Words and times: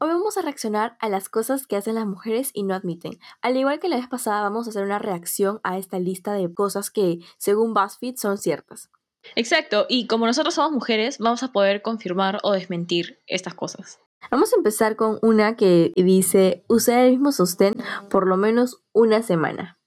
Hoy 0.00 0.10
vamos 0.10 0.36
a 0.38 0.42
reaccionar 0.42 0.96
a 1.00 1.08
las 1.08 1.28
cosas 1.28 1.66
que 1.66 1.74
hacen 1.74 1.96
las 1.96 2.06
mujeres 2.06 2.50
y 2.52 2.62
no 2.62 2.74
admiten. 2.74 3.18
Al 3.42 3.56
igual 3.56 3.80
que 3.80 3.88
la 3.88 3.96
vez 3.96 4.06
pasada, 4.06 4.42
vamos 4.42 4.66
a 4.66 4.70
hacer 4.70 4.84
una 4.84 5.00
reacción 5.00 5.58
a 5.64 5.76
esta 5.76 5.98
lista 5.98 6.34
de 6.34 6.54
cosas 6.54 6.92
que, 6.92 7.18
según 7.36 7.74
BuzzFeed, 7.74 8.14
son 8.14 8.38
ciertas. 8.38 8.90
Exacto, 9.34 9.86
y 9.88 10.06
como 10.06 10.26
nosotros 10.26 10.54
somos 10.54 10.70
mujeres, 10.70 11.18
vamos 11.18 11.42
a 11.42 11.50
poder 11.50 11.82
confirmar 11.82 12.38
o 12.44 12.52
desmentir 12.52 13.18
estas 13.26 13.54
cosas. 13.54 13.98
Vamos 14.30 14.52
a 14.52 14.56
empezar 14.56 14.94
con 14.94 15.18
una 15.20 15.56
que 15.56 15.92
dice 15.96 16.62
usar 16.68 17.00
el 17.00 17.10
mismo 17.10 17.32
sostén 17.32 17.74
por 18.08 18.28
lo 18.28 18.36
menos 18.36 18.80
una 18.92 19.24
semana. 19.24 19.80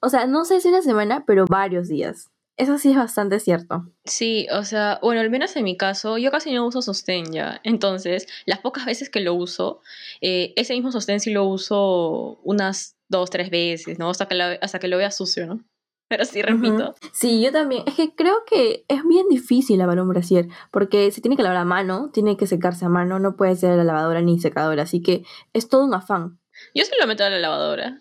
O 0.00 0.08
sea, 0.08 0.26
no 0.26 0.44
sé 0.44 0.60
si 0.60 0.70
una 0.70 0.82
semana, 0.82 1.24
pero 1.24 1.44
varios 1.48 1.86
días. 1.86 2.32
Eso 2.60 2.76
sí 2.76 2.90
es 2.90 2.96
bastante 2.96 3.40
cierto. 3.40 3.86
Sí, 4.04 4.46
o 4.52 4.64
sea, 4.64 4.98
bueno, 5.00 5.22
al 5.22 5.30
menos 5.30 5.56
en 5.56 5.64
mi 5.64 5.78
caso, 5.78 6.18
yo 6.18 6.30
casi 6.30 6.52
no 6.52 6.66
uso 6.66 6.82
sostén 6.82 7.32
ya. 7.32 7.58
Entonces, 7.64 8.28
las 8.44 8.58
pocas 8.58 8.84
veces 8.84 9.08
que 9.08 9.20
lo 9.20 9.32
uso, 9.32 9.80
eh, 10.20 10.52
ese 10.56 10.74
mismo 10.74 10.92
sostén 10.92 11.20
sí 11.20 11.32
lo 11.32 11.46
uso 11.46 12.38
unas 12.44 12.98
dos, 13.08 13.30
tres 13.30 13.48
veces, 13.48 13.98
¿no? 13.98 14.10
Hasta 14.10 14.28
que, 14.28 14.58
hasta 14.60 14.78
que 14.78 14.88
lo 14.88 14.98
vea 14.98 15.10
sucio, 15.10 15.46
¿no? 15.46 15.64
Pero 16.10 16.26
sí, 16.26 16.42
repito. 16.42 16.94
Sí, 17.14 17.40
yo 17.40 17.50
también. 17.50 17.84
Es 17.86 17.94
que 17.94 18.14
creo 18.14 18.42
que 18.46 18.84
es 18.88 19.06
bien 19.08 19.26
difícil 19.30 19.78
lavar 19.78 19.98
un 19.98 20.10
brasier, 20.10 20.48
porque 20.70 21.10
se 21.12 21.22
tiene 21.22 21.38
que 21.38 21.42
lavar 21.42 21.56
a 21.56 21.64
mano, 21.64 22.10
tiene 22.12 22.36
que 22.36 22.46
secarse 22.46 22.84
a 22.84 22.90
mano, 22.90 23.18
no 23.20 23.36
puede 23.36 23.56
ser 23.56 23.78
la 23.78 23.84
lavadora 23.84 24.20
ni 24.20 24.38
secadora, 24.38 24.82
así 24.82 25.00
que 25.00 25.22
es 25.54 25.70
todo 25.70 25.86
un 25.86 25.94
afán. 25.94 26.38
Yo 26.74 26.84
sí 26.84 26.92
lo 27.00 27.06
meto 27.06 27.24
a 27.24 27.30
la 27.30 27.38
lavadora. 27.38 28.00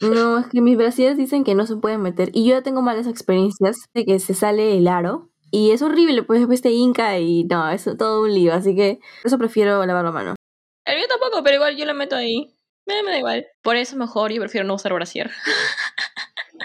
No, 0.00 0.38
es 0.38 0.46
que 0.48 0.60
mis 0.60 0.76
brasieres 0.76 1.16
dicen 1.16 1.44
que 1.44 1.54
no 1.54 1.66
se 1.66 1.76
pueden 1.76 2.02
meter. 2.02 2.30
Y 2.32 2.46
yo 2.46 2.56
ya 2.56 2.62
tengo 2.62 2.82
malas 2.82 3.06
experiencias 3.06 3.76
de 3.94 4.04
que 4.04 4.18
se 4.18 4.34
sale 4.34 4.76
el 4.76 4.88
aro. 4.88 5.30
Y 5.50 5.70
es 5.70 5.82
horrible, 5.82 6.22
pues 6.24 6.40
después 6.40 6.62
te 6.62 6.70
inca 6.70 7.18
y 7.18 7.44
no, 7.44 7.70
es 7.70 7.88
todo 7.96 8.22
un 8.22 8.34
lío. 8.34 8.52
Así 8.54 8.74
que 8.74 8.98
eso 9.22 9.38
prefiero 9.38 9.84
lavarlo 9.86 10.10
a 10.10 10.12
mano. 10.12 10.34
El 10.84 10.96
mío 10.96 11.06
tampoco, 11.08 11.42
pero 11.42 11.56
igual 11.56 11.76
yo 11.76 11.84
lo 11.84 11.94
meto 11.94 12.16
ahí. 12.16 12.54
Me, 12.86 13.02
me 13.02 13.12
da 13.12 13.18
igual. 13.18 13.46
Por 13.62 13.76
eso 13.76 13.96
mejor 13.96 14.32
yo 14.32 14.40
prefiero 14.40 14.66
no 14.66 14.74
usar 14.74 14.92
brasier. 14.92 15.30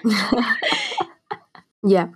ya. 1.81 2.11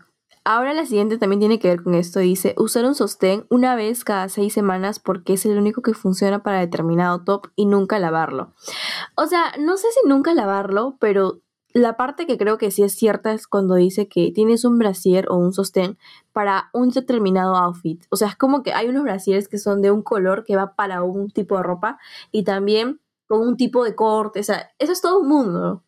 Ahora 0.46 0.74
la 0.74 0.86
siguiente 0.86 1.18
también 1.18 1.40
tiene 1.40 1.60
que 1.60 1.70
ver 1.70 1.84
con 1.84 1.94
esto. 1.94 2.20
Dice, 2.20 2.54
usar 2.58 2.86
un 2.86 2.96
sostén 2.96 3.46
una 3.50 3.76
vez 3.76 4.04
cada 4.04 4.28
seis 4.28 4.54
semanas 4.54 5.00
porque 5.00 5.34
es 5.34 5.46
el 5.46 5.58
único 5.58 5.82
que 5.82 5.94
funciona 5.94 6.44
para 6.44 6.60
determinado 6.60 7.24
top 7.24 7.48
y 7.56 7.66
nunca 7.66 7.98
lavarlo. 8.00 8.54
O 9.16 9.26
sea, 9.26 9.54
no 9.60 9.78
sé 9.78 9.88
si 9.92 10.08
nunca 10.08 10.34
lavarlo, 10.34 10.98
pero 11.00 11.42
la 11.74 11.98
parte 11.98 12.28
que 12.28 12.38
creo 12.38 12.58
que 12.58 12.72
sí 12.72 12.84
es 12.84 12.94
cierta 12.94 13.34
es 13.34 13.48
cuando 13.48 13.76
dice 13.76 14.08
que 14.08 14.32
tienes 14.32 14.64
un 14.64 14.78
brasier 14.78 15.28
o 15.30 15.38
un 15.38 15.54
sostén 15.54 15.98
para 16.32 16.70
un 16.74 16.90
determinado 16.90 17.56
outfit. 17.56 18.04
O 18.10 18.16
sea, 18.16 18.28
es 18.28 18.36
como 18.36 18.64
que 18.64 18.74
hay 18.74 18.90
unos 18.90 19.04
brasieres 19.04 19.48
que 19.48 19.58
son 19.58 19.82
de 19.82 19.92
un 19.92 20.04
color 20.04 20.44
que 20.44 20.56
va 20.56 20.76
para 20.76 21.04
un 21.04 21.32
tipo 21.32 21.58
de 21.58 21.64
ropa 21.64 22.00
y 22.32 22.44
también 22.44 23.00
con 23.28 23.40
un 23.42 23.58
tipo 23.58 23.84
de 23.84 23.96
corte. 23.96 24.42
O 24.42 24.44
sea, 24.44 24.72
eso 24.78 24.92
es 24.92 25.02
todo 25.02 25.20
un 25.20 25.28
mundo. 25.28 25.84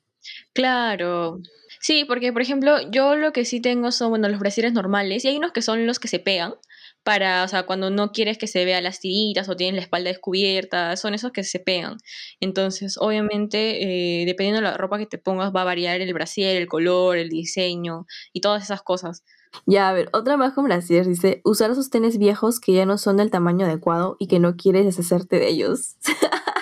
Claro. 0.53 1.39
Sí, 1.85 2.03
porque 2.03 2.33
por 2.33 2.41
ejemplo, 2.41 2.77
yo 2.89 3.15
lo 3.15 3.31
que 3.31 3.45
sí 3.45 3.61
tengo 3.61 3.91
son, 3.91 4.09
bueno, 4.09 4.27
los 4.27 4.39
brasieres 4.39 4.73
normales 4.73 5.23
y 5.23 5.27
hay 5.27 5.37
unos 5.37 5.51
que 5.51 5.61
son 5.61 5.85
los 5.85 5.99
que 5.99 6.07
se 6.07 6.17
pegan 6.17 6.55
para, 7.03 7.43
o 7.43 7.47
sea, 7.47 7.67
cuando 7.67 7.91
no 7.91 8.11
quieres 8.11 8.39
que 8.39 8.47
se 8.47 8.65
vea 8.65 8.81
las 8.81 9.01
tiritas 9.01 9.47
o 9.49 9.55
tienes 9.55 9.75
la 9.75 9.81
espalda 9.83 10.09
descubierta, 10.09 10.97
son 10.97 11.13
esos 11.13 11.31
que 11.31 11.43
se 11.43 11.59
pegan. 11.59 11.97
Entonces, 12.39 12.97
obviamente, 12.99 13.83
eh, 13.83 14.25
dependiendo 14.25 14.61
de 14.61 14.67
la 14.71 14.77
ropa 14.77 14.97
que 14.97 15.05
te 15.05 15.19
pongas, 15.19 15.55
va 15.55 15.61
a 15.61 15.65
variar 15.65 16.01
el 16.01 16.11
brasier, 16.11 16.57
el 16.57 16.67
color, 16.67 17.17
el 17.17 17.29
diseño 17.29 18.07
y 18.33 18.41
todas 18.41 18.63
esas 18.63 18.81
cosas. 18.81 19.23
Ya, 19.67 19.87
a 19.87 19.93
ver, 19.93 20.09
otra 20.11 20.37
más 20.37 20.53
con 20.53 20.65
brasier 20.65 21.05
dice, 21.05 21.41
usar 21.43 21.75
sostenes 21.75 22.17
viejos 22.17 22.59
que 22.59 22.73
ya 22.73 22.87
no 22.87 22.97
son 22.97 23.17
del 23.17 23.29
tamaño 23.29 23.67
adecuado 23.67 24.17
y 24.17 24.25
que 24.25 24.39
no 24.39 24.55
quieres 24.55 24.85
deshacerte 24.85 25.37
de 25.37 25.49
ellos. 25.49 25.97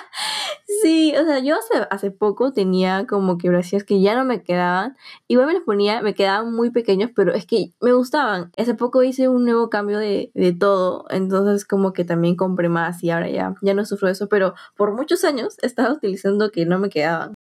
Sí, 0.84 1.14
o 1.16 1.24
sea, 1.24 1.38
yo 1.38 1.56
hace, 1.56 1.86
hace 1.90 2.10
poco 2.10 2.52
tenía 2.52 3.06
como 3.06 3.38
que 3.38 3.48
brasieres 3.48 3.86
que 3.86 4.02
ya 4.02 4.14
no 4.14 4.26
me 4.26 4.42
quedaban. 4.42 4.98
Igual 5.28 5.46
me 5.46 5.54
los 5.54 5.62
ponía, 5.62 6.02
me 6.02 6.14
quedaban 6.14 6.52
muy 6.52 6.72
pequeños, 6.72 7.10
pero 7.16 7.32
es 7.32 7.46
que 7.46 7.72
me 7.80 7.94
gustaban. 7.94 8.52
Hace 8.58 8.74
poco 8.74 9.02
hice 9.02 9.30
un 9.30 9.46
nuevo 9.46 9.70
cambio 9.70 9.98
de, 9.98 10.30
de 10.34 10.52
todo, 10.52 11.06
entonces 11.08 11.64
como 11.64 11.94
que 11.94 12.04
también 12.04 12.36
compré 12.36 12.68
más 12.68 13.02
y 13.02 13.08
ahora 13.10 13.30
ya, 13.30 13.54
ya 13.62 13.72
no 13.72 13.86
sufro 13.86 14.10
eso, 14.10 14.28
pero 14.28 14.52
por 14.76 14.92
muchos 14.94 15.24
años 15.24 15.56
he 15.62 15.66
estado 15.68 15.94
utilizando 15.94 16.50
que 16.50 16.66
no 16.66 16.78
me 16.78 16.90
quedaban. 16.90 17.32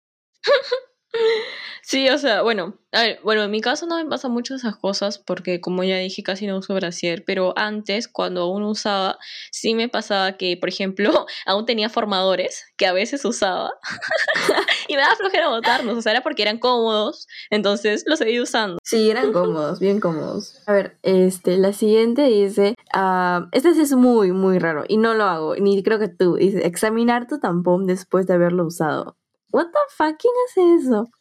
Sí, 1.85 2.07
o 2.07 2.17
sea, 2.17 2.43
bueno, 2.43 2.75
a 2.93 3.01
ver, 3.01 3.19
bueno, 3.25 3.43
en 3.43 3.51
mi 3.51 3.59
caso 3.59 3.85
no 3.85 3.97
me 3.97 4.05
pasa 4.09 4.29
mucho 4.29 4.55
esas 4.55 4.77
cosas 4.77 5.19
porque 5.19 5.59
como 5.59 5.83
ya 5.83 5.97
dije 5.97 6.23
casi 6.23 6.47
no 6.47 6.57
uso 6.57 6.73
brasier, 6.73 7.25
pero 7.25 7.53
antes 7.57 8.07
cuando 8.07 8.43
aún 8.43 8.63
usaba, 8.63 9.19
sí 9.51 9.75
me 9.75 9.89
pasaba 9.89 10.37
que, 10.37 10.55
por 10.55 10.69
ejemplo, 10.69 11.11
aún 11.45 11.65
tenía 11.65 11.89
formadores 11.89 12.63
que 12.77 12.87
a 12.87 12.93
veces 12.93 13.25
usaba 13.25 13.73
y 14.87 14.95
me 14.95 15.01
daba 15.01 15.17
flojera 15.17 15.49
botarnos, 15.49 15.97
o 15.97 16.01
sea, 16.01 16.13
era 16.13 16.21
porque 16.21 16.43
eran 16.43 16.57
cómodos, 16.57 17.27
entonces 17.49 18.05
los 18.07 18.17
seguí 18.19 18.39
usando. 18.39 18.77
Sí, 18.81 19.09
eran 19.09 19.33
cómodos, 19.33 19.81
bien 19.81 19.99
cómodos. 19.99 20.61
A 20.65 20.71
ver, 20.71 20.97
este, 21.03 21.57
la 21.57 21.73
siguiente 21.73 22.23
dice, 22.23 22.75
uh, 22.95 23.45
este 23.51 23.71
es 23.71 23.91
muy, 23.91 24.31
muy 24.31 24.57
raro 24.57 24.85
y 24.87 24.95
no 24.95 25.15
lo 25.15 25.25
hago, 25.25 25.55
ni 25.57 25.83
creo 25.83 25.99
que 25.99 26.07
tú, 26.07 26.35
dice, 26.35 26.65
examinar 26.65 27.27
tu 27.27 27.39
tampón 27.39 27.87
después 27.87 28.25
de 28.25 28.35
haberlo 28.35 28.65
usado. 28.65 29.17
What 29.53 29.67
the 29.67 29.79
fuck, 29.89 30.17
¿quién 30.17 30.33
hace 30.47 30.83
eso? 30.83 31.11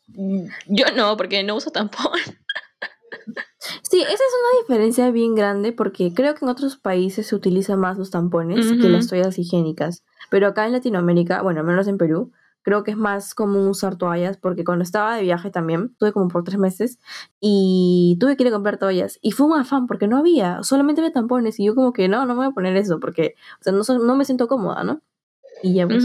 Yo 0.67 0.87
no, 0.97 1.17
porque 1.17 1.43
no 1.43 1.57
uso 1.57 1.71
tampón. 1.71 2.19
Sí, 3.83 4.01
esa 4.01 4.13
es 4.13 4.21
una 4.21 4.61
diferencia 4.61 5.11
bien 5.11 5.35
grande 5.35 5.73
porque 5.73 6.13
creo 6.13 6.35
que 6.35 6.45
en 6.45 6.51
otros 6.51 6.77
países 6.77 7.27
se 7.27 7.37
utilizan 7.37 7.79
más 7.79 7.97
los 7.99 8.11
tampones 8.11 8.67
que 8.67 8.89
las 8.89 9.07
toallas 9.07 9.39
higiénicas. 9.39 10.03
Pero 10.31 10.49
acá 10.49 10.67
en 10.67 10.73
Latinoamérica, 10.73 11.43
bueno, 11.43 11.63
menos 11.63 11.87
en 11.87 11.99
Perú, 11.99 12.33
creo 12.63 12.85
que 12.85 12.93
es 12.93 12.97
más 12.97 13.35
común 13.35 13.69
usar 13.69 13.97
toallas 13.97 14.37
porque 14.37 14.65
cuando 14.65 14.83
estaba 14.83 15.17
de 15.17 15.23
viaje 15.23 15.51
también, 15.51 15.95
tuve 15.97 16.13
como 16.13 16.29
por 16.29 16.45
tres 16.45 16.59
meses 16.59 16.99
y 17.41 18.17
tuve 18.21 18.37
que 18.37 18.45
ir 18.45 18.49
a 18.49 18.53
comprar 18.53 18.79
toallas 18.79 19.19
y 19.21 19.33
fue 19.33 19.47
un 19.47 19.59
afán 19.59 19.87
porque 19.87 20.09
no 20.09 20.17
había, 20.17 20.63
solamente 20.63 21.01
había 21.01 21.13
tampones 21.13 21.59
y 21.61 21.67
yo 21.67 21.75
como 21.75 21.93
que 21.93 22.09
no, 22.09 22.25
no 22.25 22.35
me 22.35 22.39
voy 22.39 22.47
a 22.47 22.53
poner 22.53 22.77
eso 22.77 22.99
porque, 23.01 23.35
o 23.61 23.63
sea, 23.63 23.73
no, 23.73 23.83
no 24.05 24.17
me 24.17 24.25
siento 24.25 24.49
cómoda, 24.49 24.85
¿no? 24.85 25.03
Y 25.63 25.75
ya 25.75 25.87
pues. 25.87 26.05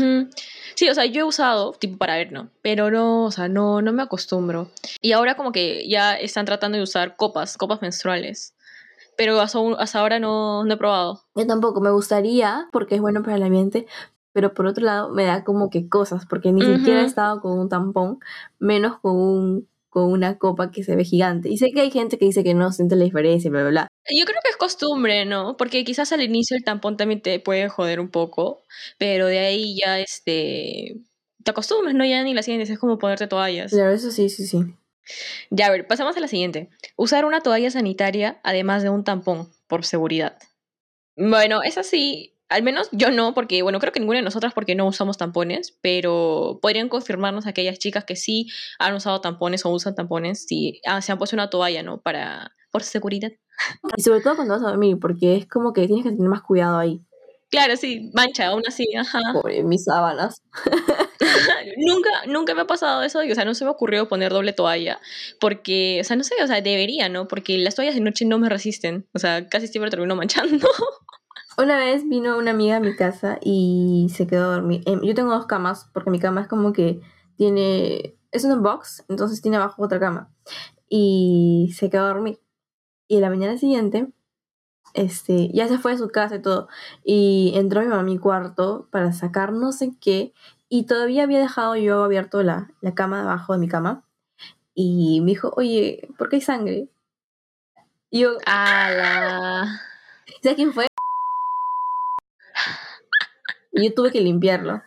Sí, 0.77 0.87
o 0.89 0.93
sea, 0.93 1.05
yo 1.07 1.21
he 1.21 1.23
usado 1.23 1.71
tipo 1.71 1.97
para 1.97 2.17
ver, 2.17 2.31
¿no? 2.31 2.51
Pero 2.61 2.91
no, 2.91 3.25
o 3.25 3.31
sea, 3.31 3.47
no, 3.49 3.81
no 3.81 3.93
me 3.93 4.03
acostumbro. 4.03 4.69
Y 5.01 5.13
ahora 5.13 5.35
como 5.35 5.51
que 5.51 5.89
ya 5.89 6.13
están 6.13 6.45
tratando 6.45 6.77
de 6.77 6.83
usar 6.83 7.15
copas, 7.15 7.57
copas 7.57 7.81
menstruales. 7.81 8.53
Pero 9.17 9.41
hasta, 9.41 9.57
hasta 9.79 9.99
ahora 9.99 10.19
no, 10.19 10.63
no 10.65 10.71
he 10.75 10.77
probado. 10.77 11.23
Yo 11.33 11.47
tampoco, 11.47 11.81
me 11.81 11.89
gustaría 11.89 12.69
porque 12.71 12.93
es 12.93 13.01
bueno 13.01 13.23
para 13.23 13.37
el 13.37 13.43
ambiente, 13.43 13.87
pero 14.33 14.53
por 14.53 14.67
otro 14.67 14.85
lado 14.85 15.09
me 15.09 15.25
da 15.25 15.43
como 15.43 15.71
que 15.71 15.89
cosas, 15.89 16.27
porque 16.27 16.51
ni 16.51 16.61
siquiera 16.61 17.01
he 17.01 17.05
estado 17.05 17.41
con 17.41 17.57
un 17.57 17.69
tampón, 17.69 18.19
menos 18.59 18.99
con 18.99 19.15
un 19.15 19.67
con 19.89 20.11
una 20.11 20.37
copa 20.37 20.71
que 20.71 20.83
se 20.83 20.95
ve 20.95 21.03
gigante. 21.03 21.49
Y 21.49 21.57
sé 21.57 21.71
que 21.73 21.81
hay 21.81 21.91
gente 21.91 22.17
que 22.17 22.25
dice 22.25 22.43
que 22.43 22.53
no 22.53 22.71
siente 22.71 22.95
la 22.95 23.05
diferencia, 23.05 23.49
bla, 23.49 23.61
bla, 23.61 23.69
bla. 23.69 23.87
Yo 24.09 24.25
creo 24.25 24.39
que 24.43 24.49
es 24.49 24.57
costumbre, 24.57 25.25
¿no? 25.25 25.57
Porque 25.57 25.83
quizás 25.83 26.11
al 26.11 26.21
inicio 26.21 26.55
el 26.57 26.63
tampón 26.63 26.97
también 26.97 27.21
te 27.21 27.39
puede 27.39 27.69
joder 27.69 27.99
un 27.99 28.09
poco, 28.09 28.63
pero 28.97 29.27
de 29.27 29.39
ahí 29.39 29.77
ya, 29.79 29.99
este, 29.99 30.95
te 31.43 31.51
acostumbras, 31.51 31.95
¿no? 31.95 32.05
Ya 32.05 32.23
ni 32.23 32.33
la 32.33 32.43
siguiente 32.43 32.71
es 32.71 32.79
como 32.79 32.97
ponerte 32.97 33.27
toallas. 33.27 33.71
Claro, 33.71 33.91
eso 33.91 34.11
sí, 34.11 34.29
sí, 34.29 34.45
sí. 34.45 34.59
Ya, 35.49 35.67
a 35.67 35.71
ver, 35.71 35.87
pasamos 35.87 36.17
a 36.17 36.19
la 36.19 36.27
siguiente. 36.27 36.69
Usar 36.95 37.25
una 37.25 37.41
toalla 37.41 37.71
sanitaria 37.71 38.39
además 38.43 38.83
de 38.83 38.89
un 38.89 39.03
tampón, 39.03 39.49
por 39.67 39.85
seguridad. 39.85 40.37
Bueno, 41.15 41.63
es 41.63 41.77
así, 41.77 42.36
al 42.49 42.63
menos 42.63 42.89
yo 42.91 43.11
no, 43.11 43.33
porque 43.33 43.61
bueno, 43.61 43.79
creo 43.79 43.91
que 43.91 43.99
ninguna 43.99 44.19
de 44.19 44.23
nosotras 44.23 44.53
porque 44.53 44.75
no 44.75 44.87
usamos 44.87 45.17
tampones, 45.17 45.77
pero 45.81 46.59
podrían 46.61 46.89
confirmarnos 46.89 47.47
aquellas 47.47 47.79
chicas 47.79 48.05
que 48.05 48.15
sí 48.15 48.47
han 48.79 48.93
usado 48.93 49.21
tampones 49.21 49.65
o 49.65 49.69
usan 49.69 49.95
tampones 49.95 50.45
si 50.45 50.81
ah, 50.85 51.01
se 51.01 51.11
han 51.11 51.17
puesto 51.17 51.35
una 51.35 51.49
toalla, 51.49 51.83
¿no? 51.83 52.01
Para, 52.01 52.53
por 52.71 52.83
seguridad. 52.83 53.31
Y 53.97 54.03
sobre 54.03 54.21
todo 54.21 54.35
cuando 54.35 54.53
vas 54.53 54.63
a 54.63 54.67
dormir, 54.69 54.97
porque 54.99 55.35
es 55.35 55.47
como 55.47 55.73
que 55.73 55.87
tienes 55.87 56.05
que 56.05 56.11
tener 56.11 56.29
más 56.29 56.43
cuidado 56.43 56.77
ahí. 56.77 57.01
Claro, 57.49 57.77
sí, 57.77 58.11
mancha, 58.13 58.47
aún 58.47 58.61
así, 58.67 58.85
ajá. 58.95 59.19
Pobre, 59.33 59.63
mis 59.63 59.85
sábanas. 59.85 60.43
nunca, 61.77 62.09
nunca 62.27 62.53
me 62.53 62.61
ha 62.61 62.67
pasado 62.67 63.03
eso, 63.03 63.19
o 63.19 63.35
sea, 63.35 63.45
no 63.45 63.53
se 63.53 63.63
me 63.63 63.71
ocurrió 63.71 64.09
poner 64.09 64.33
doble 64.33 64.51
toalla, 64.51 64.99
porque, 65.39 65.99
o 66.01 66.03
sea, 66.03 66.17
no 66.17 66.25
sé, 66.25 66.35
o 66.43 66.47
sea, 66.47 66.59
debería, 66.61 67.07
¿no? 67.07 67.27
Porque 67.29 67.57
las 67.57 67.75
toallas 67.75 67.95
de 67.95 68.01
noche 68.01 68.25
no 68.25 68.37
me 68.37 68.49
resisten, 68.49 69.07
o 69.13 69.19
sea, 69.19 69.47
casi 69.47 69.67
siempre 69.67 69.89
termino 69.89 70.15
manchando. 70.15 70.67
Una 71.59 71.77
vez 71.77 72.07
vino 72.07 72.37
una 72.37 72.51
amiga 72.51 72.77
a 72.77 72.79
mi 72.79 72.95
casa 72.95 73.39
y 73.41 74.09
se 74.13 74.27
quedó 74.27 74.51
a 74.51 74.53
dormir. 74.55 74.83
Em, 74.85 75.01
yo 75.01 75.15
tengo 75.15 75.31
dos 75.31 75.47
camas, 75.47 75.89
porque 75.91 76.11
mi 76.11 76.19
cama 76.19 76.41
es 76.41 76.47
como 76.47 76.71
que 76.71 77.01
tiene. 77.35 78.15
Es 78.31 78.43
un 78.43 78.61
box, 78.61 79.03
entonces 79.09 79.41
tiene 79.41 79.57
abajo 79.57 79.81
otra 79.83 79.99
cama. 79.99 80.31
Y 80.87 81.73
se 81.75 81.89
quedó 81.89 82.03
a 82.05 82.09
dormir. 82.09 82.39
Y 83.07 83.19
la 83.21 83.29
mañana 83.29 83.57
siguiente, 83.57 84.11
este, 84.93 85.49
ya 85.53 85.67
se 85.67 85.79
fue 85.79 85.93
a 85.93 85.97
su 85.97 86.09
casa 86.09 86.35
y 86.35 86.41
todo. 86.43 86.67
Y 87.03 87.53
entró 87.55 87.81
mi 87.81 87.87
mamá 87.87 88.01
a 88.01 88.03
mi 88.03 88.19
cuarto 88.19 88.87
para 88.91 89.11
sacar 89.13 89.53
no 89.53 89.71
sé 89.71 89.93
qué. 89.99 90.33
Y 90.69 90.85
todavía 90.85 91.23
había 91.23 91.39
dejado 91.39 91.75
yo 91.77 92.03
abierto 92.03 92.43
la, 92.43 92.71
la 92.81 92.93
cama 92.95 93.19
debajo 93.21 93.53
de 93.53 93.59
mi 93.59 93.67
cama. 93.69 94.05
Y 94.75 95.21
me 95.21 95.31
dijo, 95.31 95.53
oye, 95.57 96.09
¿por 96.17 96.29
qué 96.29 96.37
hay 96.37 96.41
sangre? 96.43 96.89
Y 98.11 98.21
yo, 98.21 98.37
¡Ala! 98.45 99.81
¿Sabes 100.43 100.55
quién 100.55 100.73
fue? 100.73 100.87
Y 103.77 103.85
yo 103.89 103.93
tuve 103.93 104.11
que 104.11 104.21
limpiarlo. 104.21 104.81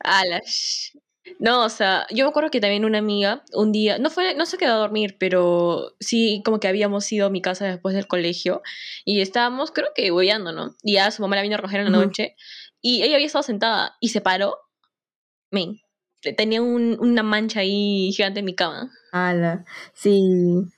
Alas. 0.00 0.92
No, 1.38 1.64
o 1.64 1.68
sea, 1.68 2.06
yo 2.10 2.24
me 2.24 2.30
acuerdo 2.30 2.50
que 2.50 2.60
también 2.60 2.84
una 2.84 2.98
amiga 2.98 3.44
un 3.52 3.70
día, 3.72 3.98
no 3.98 4.10
fue, 4.10 4.34
no 4.34 4.44
se 4.44 4.58
quedó 4.58 4.72
a 4.74 4.78
dormir, 4.78 5.16
pero 5.18 5.94
sí 6.00 6.42
como 6.44 6.58
que 6.58 6.66
habíamos 6.68 7.10
ido 7.12 7.26
a 7.26 7.30
mi 7.30 7.40
casa 7.40 7.64
después 7.66 7.94
del 7.94 8.08
colegio 8.08 8.60
y 9.04 9.20
estábamos, 9.20 9.70
creo 9.70 9.88
que 9.94 10.10
hueveando, 10.10 10.52
¿no? 10.52 10.74
Y 10.82 10.94
ya 10.94 11.10
su 11.12 11.22
mamá 11.22 11.36
la 11.36 11.42
vino 11.42 11.54
a 11.54 11.58
recoger 11.58 11.80
en 11.80 11.92
la 11.92 11.98
Ujú. 11.98 12.06
noche 12.08 12.34
y 12.80 13.02
ella 13.04 13.14
había 13.14 13.26
estado 13.26 13.44
sentada 13.44 13.96
y 14.00 14.08
se 14.08 14.20
paró, 14.20 14.56
men, 15.52 15.80
tenía 16.36 16.60
un- 16.60 16.96
una 17.00 17.22
mancha 17.22 17.60
ahí 17.60 18.10
gigante 18.12 18.40
en 18.40 18.46
mi 18.46 18.54
cama. 18.56 18.90
Ala. 19.12 19.64
Sí. 19.94 20.20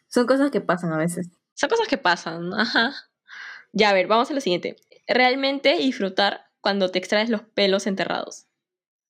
Son 0.08 0.26
cosas 0.26 0.50
que 0.50 0.60
pasan 0.60 0.92
a 0.92 0.98
veces. 0.98 1.28
Son 1.54 1.70
cosas 1.70 1.88
que 1.88 1.98
pasan, 1.98 2.52
ajá. 2.54 2.92
Ya, 3.72 3.90
a 3.90 3.94
ver, 3.94 4.06
vamos 4.08 4.30
a 4.30 4.34
lo 4.34 4.40
siguiente. 4.40 4.76
Realmente 5.06 5.76
disfrutar 5.78 6.43
cuando 6.64 6.90
te 6.90 6.98
extraes 6.98 7.28
los 7.28 7.42
pelos 7.42 7.86
enterrados. 7.86 8.46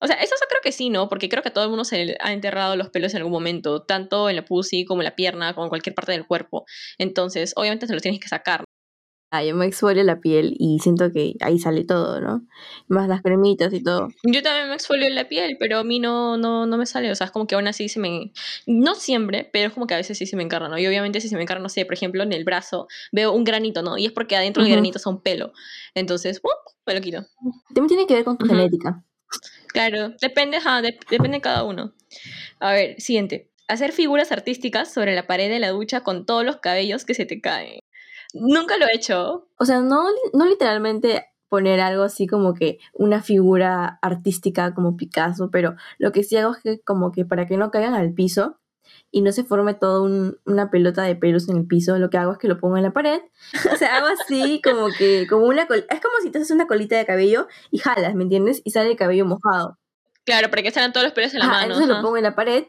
O 0.00 0.08
sea, 0.08 0.16
eso 0.16 0.34
creo 0.48 0.60
que 0.62 0.72
sí, 0.72 0.90
¿no? 0.90 1.08
Porque 1.08 1.28
creo 1.28 1.42
que 1.44 1.50
todo 1.52 1.64
el 1.64 1.70
mundo 1.70 1.84
se 1.84 2.16
ha 2.20 2.32
enterrado 2.32 2.76
los 2.76 2.90
pelos 2.90 3.14
en 3.14 3.18
algún 3.18 3.32
momento, 3.32 3.84
tanto 3.84 4.28
en 4.28 4.36
la 4.36 4.44
pussy 4.44 4.84
como 4.84 5.02
en 5.02 5.04
la 5.04 5.16
pierna, 5.16 5.54
como 5.54 5.66
en 5.66 5.70
cualquier 5.70 5.94
parte 5.94 6.12
del 6.12 6.26
cuerpo. 6.26 6.66
Entonces, 6.98 7.52
obviamente 7.56 7.86
se 7.86 7.92
los 7.94 8.02
tienes 8.02 8.20
que 8.20 8.28
sacar. 8.28 8.63
Ah, 9.36 9.42
yo 9.42 9.56
me 9.56 9.66
exfolio 9.66 10.04
la 10.04 10.20
piel 10.20 10.54
y 10.60 10.78
siento 10.78 11.10
que 11.10 11.34
ahí 11.40 11.58
sale 11.58 11.84
todo, 11.84 12.20
¿no? 12.20 12.46
Más 12.86 13.08
las 13.08 13.20
cremitas 13.20 13.72
y 13.72 13.82
todo. 13.82 14.06
Yo 14.22 14.42
también 14.44 14.68
me 14.68 14.74
exfolio 14.74 15.08
la 15.10 15.28
piel, 15.28 15.56
pero 15.58 15.78
a 15.78 15.82
mí 15.84 15.98
no, 15.98 16.36
no, 16.36 16.66
no 16.66 16.76
me 16.78 16.86
sale. 16.86 17.10
O 17.10 17.14
sea, 17.16 17.24
es 17.24 17.30
como 17.32 17.48
que 17.48 17.56
aún 17.56 17.66
así 17.66 17.88
se 17.88 17.98
me... 17.98 18.30
No 18.68 18.94
siempre, 18.94 19.50
pero 19.52 19.66
es 19.66 19.74
como 19.74 19.88
que 19.88 19.94
a 19.94 19.96
veces 19.96 20.16
sí 20.18 20.26
se 20.26 20.36
me 20.36 20.44
encarna, 20.44 20.68
¿no? 20.68 20.78
Y 20.78 20.86
obviamente 20.86 21.20
si 21.20 21.28
se 21.28 21.34
me 21.34 21.42
encarna, 21.42 21.64
no 21.64 21.68
sé, 21.68 21.84
por 21.84 21.94
ejemplo, 21.94 22.22
en 22.22 22.32
el 22.32 22.44
brazo 22.44 22.86
veo 23.10 23.32
un 23.32 23.42
granito, 23.42 23.82
¿no? 23.82 23.98
Y 23.98 24.06
es 24.06 24.12
porque 24.12 24.36
adentro 24.36 24.62
del 24.62 24.70
Ujú. 24.70 24.76
granito 24.76 24.98
es 24.98 25.06
un 25.06 25.20
pelo. 25.20 25.52
Entonces, 25.96 26.38
¡pum! 26.38 26.52
me 26.86 26.94
lo 26.94 27.00
quito. 27.00 27.26
También 27.74 27.88
tiene 27.88 28.06
que 28.06 28.14
ver 28.14 28.24
con 28.24 28.38
tu 28.38 28.46
genética. 28.46 29.02
Claro, 29.72 30.10
depende, 30.20 30.58
de- 30.60 30.98
depende 31.10 31.38
de 31.38 31.40
cada 31.40 31.64
uno. 31.64 31.92
A 32.60 32.70
ver, 32.72 33.00
siguiente. 33.00 33.50
Hacer 33.66 33.90
figuras 33.90 34.30
artísticas 34.30 34.92
sobre 34.94 35.14
la 35.16 35.26
pared 35.26 35.48
de 35.50 35.58
la 35.58 35.70
ducha 35.70 36.02
con 36.02 36.24
todos 36.24 36.44
los 36.44 36.58
cabellos 36.58 37.04
que 37.04 37.14
se 37.14 37.24
te 37.26 37.40
caen. 37.40 37.80
Nunca 38.34 38.76
lo 38.76 38.86
he 38.86 38.94
hecho. 38.96 39.48
O 39.58 39.64
sea, 39.64 39.80
no, 39.80 40.04
no 40.32 40.46
literalmente 40.46 41.24
poner 41.48 41.80
algo 41.80 42.02
así 42.02 42.26
como 42.26 42.52
que 42.54 42.78
una 42.92 43.22
figura 43.22 43.98
artística 44.02 44.74
como 44.74 44.96
Picasso, 44.96 45.50
pero 45.50 45.76
lo 45.98 46.10
que 46.12 46.24
sí 46.24 46.36
hago 46.36 46.52
es 46.54 46.62
que 46.62 46.80
como 46.80 47.12
que 47.12 47.24
para 47.24 47.46
que 47.46 47.56
no 47.56 47.70
caigan 47.70 47.94
al 47.94 48.12
piso 48.12 48.58
y 49.10 49.22
no 49.22 49.30
se 49.32 49.44
forme 49.44 49.74
toda 49.74 50.02
una 50.44 50.70
pelota 50.70 51.02
de 51.02 51.14
pelos 51.16 51.48
en 51.48 51.56
el 51.58 51.66
piso, 51.66 51.96
lo 51.98 52.10
que 52.10 52.18
hago 52.18 52.32
es 52.32 52.38
que 52.38 52.48
lo 52.48 52.58
pongo 52.58 52.76
en 52.76 52.82
la 52.82 52.92
pared. 52.92 53.20
O 53.72 53.76
sea, 53.76 53.96
hago 53.98 54.08
así 54.08 54.60
como 54.64 54.88
que, 54.98 55.26
como 55.28 55.46
una 55.46 55.66
col- 55.68 55.86
es 55.88 56.00
como 56.00 56.14
si 56.22 56.30
te 56.30 56.38
haces 56.38 56.50
una 56.50 56.66
colita 56.66 56.96
de 56.96 57.06
cabello 57.06 57.46
y 57.70 57.78
jalas, 57.78 58.14
¿me 58.16 58.24
entiendes? 58.24 58.60
Y 58.64 58.70
sale 58.72 58.90
el 58.90 58.96
cabello 58.96 59.24
mojado. 59.24 59.78
Claro, 60.24 60.50
para 60.50 60.62
que 60.62 60.70
salgan 60.72 60.92
todos 60.92 61.04
los 61.04 61.12
pelos 61.12 61.32
en 61.34 61.40
la 61.40 61.44
Ajá, 61.44 61.52
mano. 61.54 61.64
entonces 61.74 61.88
lo 61.88 62.02
pongo 62.02 62.16
en 62.16 62.22
la 62.24 62.34
pared 62.34 62.64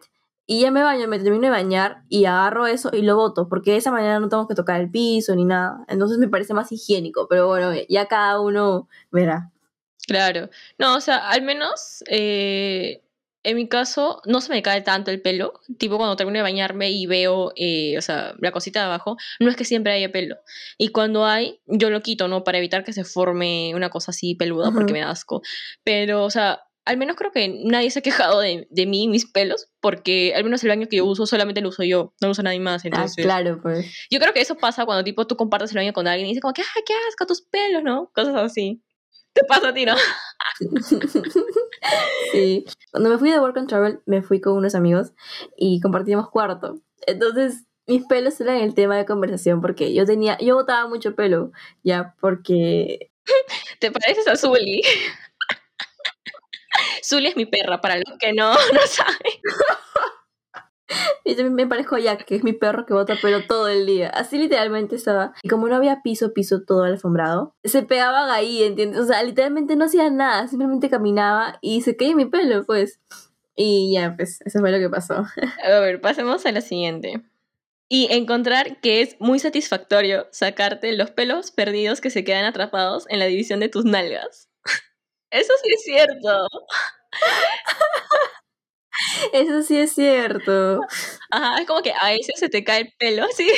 y 0.48 0.62
ya 0.62 0.72
me 0.72 0.84
baño, 0.84 1.08
me 1.08 1.20
termino 1.20 1.44
de 1.44 1.50
bañar 1.50 2.04
y 2.08 2.26
agarro 2.26 2.68
eso 2.68 2.92
y 2.94 3.02
lo 3.02 3.16
boto, 3.16 3.50
porque 3.50 3.72
de 3.72 3.78
esa 3.78 3.92
manera 3.92 4.20
no 4.20 4.30
tengo 4.30 4.48
que 4.48 4.56
tocar 4.56 4.80
el 4.80 4.92
piso 4.92 5.36
ni 5.36 5.46
nada. 5.46 5.84
Entonces 5.88 6.18
me 6.20 6.28
parece 6.28 6.54
más 6.54 6.72
higiénico, 6.72 7.28
pero 7.28 7.48
bueno, 7.48 7.72
ya 7.90 8.08
cada 8.08 8.40
uno 8.40 8.88
verá. 9.12 9.52
Claro. 10.08 10.50
No, 10.78 10.96
o 10.96 11.02
sea, 11.02 11.30
al 11.30 11.42
menos 11.42 12.04
eh, 12.10 13.02
en 13.46 13.56
mi 13.56 13.68
caso 13.68 14.22
no 14.26 14.42
se 14.42 14.52
me 14.52 14.62
cae 14.64 14.82
tanto 14.82 15.12
el 15.12 15.22
pelo. 15.22 15.54
Tipo 15.78 15.98
cuando 15.98 16.16
termino 16.16 16.38
de 16.38 16.44
bañarme 16.44 16.92
y 16.92 17.06
veo, 17.06 17.52
eh, 17.56 17.98
o 17.98 18.02
sea, 18.02 18.34
la 18.40 18.52
cosita 18.52 18.80
de 18.80 18.86
abajo, 18.86 19.18
no 19.40 19.50
es 19.50 19.56
que 19.56 19.66
siempre 19.66 19.94
haya 19.94 20.12
pelo. 20.12 20.36
Y 20.78 20.90
cuando 20.90 21.26
hay, 21.26 21.60
yo 21.68 21.90
lo 21.92 22.02
quito, 22.02 22.28
¿no? 22.28 22.44
Para 22.44 22.58
evitar 22.58 22.84
que 22.84 22.92
se 22.92 23.04
forme 23.04 23.74
una 23.76 23.90
cosa 23.90 24.12
así 24.12 24.36
peluda 24.36 24.72
porque 24.72 24.94
me 24.94 25.00
da 25.00 25.12
asco. 25.12 25.42
Pero, 25.84 26.24
o 26.24 26.30
sea, 26.30 26.65
al 26.86 26.98
menos 26.98 27.16
creo 27.16 27.32
que 27.32 27.62
nadie 27.66 27.90
se 27.90 28.00
ha 28.00 28.02
quejado 28.04 28.40
de, 28.40 28.68
de 28.70 28.86
mí 28.86 29.04
y 29.04 29.08
mis 29.08 29.26
pelos, 29.26 29.68
porque 29.82 30.34
al 30.36 30.44
menos 30.44 30.64
el 30.64 30.70
baño 30.70 30.88
que 30.88 30.98
yo 30.98 31.06
uso 31.06 31.26
solamente 31.26 31.62
lo 31.62 31.70
uso 31.70 31.84
yo, 31.84 32.14
no 32.22 32.28
lo 32.28 32.32
usa 32.32 32.44
nadie 32.44 32.60
más. 32.60 32.86
Ah, 32.86 32.88
Entonces, 32.88 33.26
claro, 33.26 33.60
pues. 33.62 33.92
yo 34.12 34.20
creo 34.20 34.34
que 34.34 34.42
eso 34.42 34.56
pasa 34.56 34.86
cuando 34.86 35.04
tipo 35.04 35.26
tú 35.26 35.36
compartes 35.36 35.72
el 35.72 35.78
baño 35.78 35.94
con 35.94 36.08
alguien 36.08 36.28
y 36.28 36.30
dices 36.30 36.42
como 36.42 36.54
que, 36.54 36.62
ay, 36.62 36.84
qué 36.86 36.94
asco 37.10 37.26
tus 37.26 37.42
pelos, 37.42 37.84
¿no? 37.84 38.12
Cosas 38.14 38.36
así. 38.36 38.84
Te 39.34 39.44
pasa 39.46 39.70
a 39.70 39.74
ti, 39.74 39.86
¿no? 39.86 39.96
sí. 42.32 42.66
Cuando 42.92 43.10
me 43.10 43.18
fui 43.18 43.32
de 43.32 43.40
Work 43.40 43.58
and 43.58 43.68
Travel, 43.68 44.00
me 44.06 44.22
fui 44.22 44.40
con 44.40 44.54
unos 44.54 44.76
amigos 44.76 45.12
y 45.58 45.82
compartíamos 45.82 46.30
cuarto. 46.30 46.80
Entonces, 47.08 47.66
mis 47.88 48.06
pelos 48.06 48.40
eran 48.40 48.58
el 48.58 48.76
tema 48.76 48.96
de 48.96 49.06
conversación 49.06 49.60
porque 49.60 49.94
yo 49.94 50.06
tenía, 50.06 50.38
yo 50.40 50.56
botaba 50.56 50.88
mucho 50.88 51.16
pelo, 51.16 51.52
ya, 51.84 52.16
porque 52.22 53.12
¿Te 53.80 53.92
pareces 53.92 54.28
a 54.28 54.36
Zully? 54.36 54.82
Zully 57.04 57.28
es 57.28 57.36
mi 57.36 57.46
perra, 57.46 57.82
para 57.82 57.96
los 57.96 58.18
que 58.20 58.34
no, 58.34 58.54
no 58.74 58.88
saben. 58.88 59.42
Y 61.24 61.36
también 61.36 61.56
me 61.56 61.68
parezco 61.68 61.96
a 61.96 62.00
Jack, 62.00 62.26
que 62.26 62.36
es 62.36 62.44
mi 62.44 62.54
perro 62.54 62.86
que 62.86 62.94
bota 62.94 63.16
pelo 63.20 63.46
todo 63.48 63.68
el 63.68 63.86
día. 63.86 64.10
Así 64.10 64.38
literalmente 64.38 64.96
estaba. 64.96 65.34
Y 65.42 65.50
como 65.50 65.68
no 65.68 65.76
había 65.76 66.02
piso, 66.04 66.34
piso 66.34 66.64
todo 66.64 66.84
alfombrado, 66.84 67.56
se 67.64 67.82
pegaban 67.82 68.30
ahí, 68.30 68.64
¿entiendes? 68.64 69.00
O 69.00 69.06
sea, 69.06 69.24
literalmente 69.24 69.76
no 69.76 69.86
hacía 69.86 70.10
nada, 70.10 70.48
simplemente 70.48 70.90
caminaba 70.90 71.58
y 71.62 71.82
se 71.82 71.96
caía 71.96 72.16
mi 72.16 72.26
pelo, 72.26 72.66
pues. 72.66 73.00
Y 73.56 73.94
ya, 73.94 74.16
pues, 74.16 74.42
eso 74.46 74.60
fue 74.60 74.72
lo 74.72 74.80
que 74.80 74.90
pasó. 74.90 75.26
A 75.66 75.80
ver, 75.80 76.02
pasemos 76.02 76.46
a 76.46 76.52
la 76.52 76.62
siguiente. 76.62 77.24
Y 77.88 78.08
encontrar 78.12 78.80
que 78.82 79.02
es 79.02 79.16
muy 79.20 79.40
satisfactorio 79.40 80.28
sacarte 80.32 80.92
los 80.94 81.12
pelos 81.12 81.52
perdidos 81.52 82.02
que 82.02 82.10
se 82.10 82.24
quedan 82.24 82.46
atrapados 82.46 83.06
en 83.10 83.20
la 83.20 83.26
división 83.26 83.60
de 83.60 83.70
tus 83.70 83.86
nalgas. 83.86 84.50
Eso 85.32 85.54
sí 85.64 85.70
es 85.74 85.84
cierto. 85.84 86.48
Eso 89.34 89.62
sí 89.64 89.78
es 89.78 89.94
cierto. 89.94 90.80
Ajá, 91.32 91.62
es 91.62 91.68
como 91.68 91.82
que 91.82 91.94
a 92.00 92.10
veces 92.10 92.36
se 92.38 92.50
te 92.50 92.64
cae 92.64 92.82
el 92.82 92.94
pelo 92.98 93.26
así, 93.32 93.50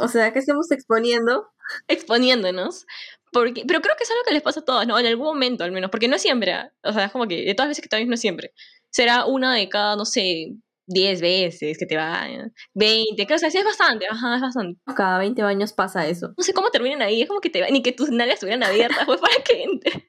O 0.00 0.08
sea, 0.08 0.32
que 0.32 0.38
estamos 0.38 0.70
exponiendo. 0.70 1.48
exponiéndonos. 1.88 2.86
Porque, 3.32 3.64
pero 3.66 3.80
creo 3.82 3.96
que 3.96 4.04
es 4.04 4.10
algo 4.10 4.22
que 4.26 4.32
les 4.34 4.42
pasa 4.42 4.60
a 4.60 4.64
todas, 4.64 4.86
¿no? 4.86 4.98
En 4.98 5.06
algún 5.06 5.26
momento 5.26 5.64
al 5.64 5.72
menos, 5.72 5.90
porque 5.90 6.08
no 6.08 6.16
es 6.16 6.22
siempre. 6.22 6.52
¿ah? 6.52 6.72
O 6.84 6.92
sea, 6.92 7.06
es 7.06 7.12
como 7.12 7.26
que 7.26 7.44
de 7.44 7.54
todas 7.54 7.68
las 7.68 7.76
veces 7.76 7.82
que 7.82 7.88
te 7.88 8.04
no 8.06 8.14
es 8.14 8.20
siempre. 8.20 8.52
Será 8.90 9.26
una 9.26 9.54
de 9.54 9.68
cada, 9.68 9.96
no 9.96 10.04
sé, 10.06 10.52
10 10.86 11.20
veces 11.20 11.76
que 11.78 11.86
te 11.86 11.96
va, 11.96 12.26
20, 12.74 13.26
que, 13.26 13.34
o 13.34 13.38
sea, 13.38 13.50
sí 13.50 13.58
es 13.58 13.64
bastante, 13.64 14.06
ajá, 14.08 14.36
es 14.36 14.40
bastante. 14.42 14.80
Cada 14.96 15.18
20 15.18 15.42
años 15.42 15.72
pasa 15.72 16.06
eso. 16.06 16.32
No 16.36 16.44
sé 16.44 16.52
cómo 16.54 16.70
terminan 16.70 17.02
ahí, 17.02 17.22
es 17.22 17.28
como 17.28 17.40
que 17.40 17.50
te 17.50 17.68
ni 17.72 17.82
que 17.82 17.92
tus 17.92 18.10
nalgas 18.10 18.34
estuvieran 18.34 18.62
abiertas, 18.62 19.04
pues 19.06 19.20
para 19.20 19.42
que 19.42 19.64
entre. 19.64 20.08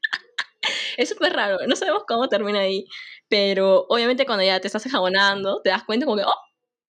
Es 0.97 1.09
súper 1.09 1.33
raro, 1.33 1.59
no 1.67 1.75
sabemos 1.75 2.03
cómo 2.07 2.27
termina 2.29 2.59
ahí. 2.61 2.85
Pero 3.29 3.85
obviamente 3.89 4.25
cuando 4.25 4.43
ya 4.43 4.59
te 4.59 4.67
estás 4.67 4.83
jabonando, 4.83 5.61
te 5.61 5.69
das 5.69 5.83
cuenta 5.83 6.05
como 6.05 6.17
que, 6.17 6.23
oh, 6.23 6.39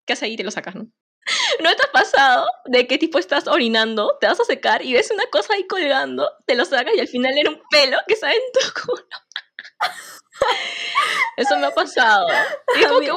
¿qué 0.05 0.13
haces 0.13 0.23
ahí? 0.23 0.37
Te 0.37 0.43
lo 0.43 0.51
sacas, 0.51 0.75
¿no? 0.75 0.87
¿No 1.61 1.75
te 1.75 1.83
ha 1.83 1.91
pasado 1.91 2.47
de 2.65 2.87
qué 2.87 2.97
tipo 2.97 3.19
estás 3.19 3.47
orinando? 3.47 4.17
Te 4.21 4.27
vas 4.27 4.39
a 4.39 4.45
secar 4.45 4.83
y 4.83 4.93
ves 4.93 5.11
una 5.11 5.25
cosa 5.31 5.53
ahí 5.53 5.67
colgando, 5.67 6.29
te 6.45 6.55
lo 6.55 6.65
sacas 6.65 6.93
y 6.95 6.99
al 6.99 7.07
final 7.07 7.37
era 7.37 7.49
un 7.49 7.61
pelo 7.69 7.97
que 8.07 8.15
sale 8.15 8.35
en 8.35 8.51
tu 8.53 8.59
culo. 8.81 9.03
Eso 11.37 11.57
me 11.57 11.67
ha 11.67 11.71
pasado. 11.71 12.27
Y 12.79 12.83
como 12.85 12.99
que, 12.99 13.11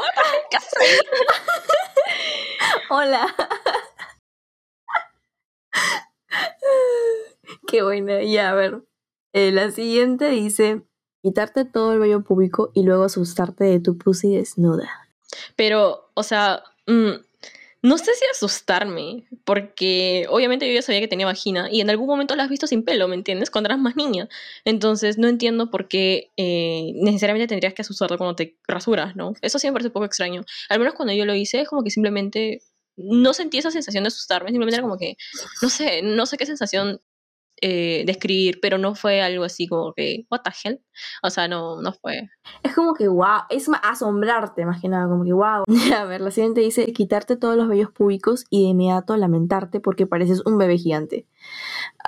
¿qué 0.51 0.57
haces 0.57 0.73
ahí? 0.81 0.99
Hola. 2.91 3.35
Qué 7.69 7.83
buena. 7.83 8.23
Ya, 8.23 8.51
a 8.51 8.55
ver. 8.55 8.83
Eh, 9.33 9.53
la 9.53 9.71
siguiente 9.71 10.29
dice: 10.31 10.83
quitarte 11.23 11.65
todo 11.65 11.93
el 11.93 11.99
vello 11.99 12.23
público 12.23 12.71
y 12.75 12.83
luego 12.83 13.05
asustarte 13.05 13.65
de 13.65 13.81
tu 13.81 13.99
pussy 13.99 14.35
desnuda. 14.37 14.89
Pero, 15.57 16.11
o 16.15 16.23
sea, 16.23 16.63
mm, 16.87 17.13
no 17.83 17.97
sé 17.97 18.15
si 18.15 18.25
asustarme, 18.31 19.27
porque 19.45 20.27
obviamente 20.29 20.69
yo 20.69 20.75
ya 20.75 20.83
sabía 20.83 21.01
que 21.01 21.09
tenía 21.09 21.25
vagina 21.25 21.69
y 21.71 21.81
en 21.81 21.89
algún 21.89 22.09
momento 22.09 22.37
la 22.37 22.43
has 22.43 22.51
visto 22.51 22.67
sin 22.67 22.83
pelo, 22.85 23.09
¿me 23.09 23.15
entiendes? 23.15 23.51
Cuando 23.51 23.69
eras 23.69 23.79
más 23.79 23.97
niña. 23.97 24.29
Entonces, 24.67 25.17
no 25.17 25.29
entiendo 25.29 25.71
por 25.71 25.89
qué 25.89 26.31
eh, 26.37 26.93
necesariamente 26.97 27.49
tendrías 27.49 27.73
que 27.73 27.83
asustarte 27.83 28.19
cuando 28.19 28.37
te 28.37 28.59
rasuras, 28.69 29.17
¿no? 29.17 29.33
Eso 29.41 29.59
sí 29.59 29.67
me 29.67 29.73
parece 29.73 29.89
un 29.89 29.95
poco 29.95 30.05
extraño. 30.07 30.45
Al 30.69 30.79
menos 30.79 30.95
cuando 30.95 31.15
yo 31.15 31.25
lo 31.25 31.35
hice, 31.35 31.63
es 31.63 31.69
como 31.69 31.83
que 31.83 31.91
simplemente 31.91 32.61
no 32.97 33.33
sentí 33.33 33.59
esa 33.59 33.71
sensación 33.71 34.05
de 34.05 34.09
asustarme, 34.09 34.51
simplemente 34.51 34.77
era 34.77 34.83
como 34.83 34.99
que, 34.99 35.17
no 35.63 35.71
sé, 35.71 36.03
no 36.03 36.27
sé 36.27 36.37
qué 36.37 36.45
sensación 36.45 37.01
eh, 37.63 38.05
describir, 38.07 38.59
pero 38.61 38.79
no 38.79 38.95
fue 38.95 39.21
algo 39.21 39.45
así 39.45 39.67
como 39.67 39.93
que, 39.93 40.27
what 40.31 40.41
the 40.43 40.51
hell? 40.65 40.81
O 41.23 41.31
sea, 41.31 41.49
no, 41.49 41.81
no 41.83 41.93
fue. 41.93 42.29
Es 42.63 42.75
como 42.75 42.95
que 42.95 43.09
wow, 43.09 43.43
es 43.51 43.69
asombrarte 43.83 44.65
más 44.65 44.81
que 44.81 44.89
nada, 44.89 45.09
como 45.09 45.25
que 45.25 45.33
wow. 45.33 45.65
A 45.97 46.05
ver, 46.05 46.21
la 46.21 46.31
siguiente 46.31 46.61
dice 46.61 46.93
quitarte 46.93 47.37
todos 47.37 47.57
los 47.57 47.69
vellos 47.69 47.91
públicos 47.91 48.45
y 48.51 48.63
de 48.63 48.69
inmediato 48.71 49.17
lamentarte 49.17 49.81
porque 49.81 50.07
pareces 50.07 50.43
un 50.47 50.59
bebé 50.59 50.79
gigante. 50.79 51.27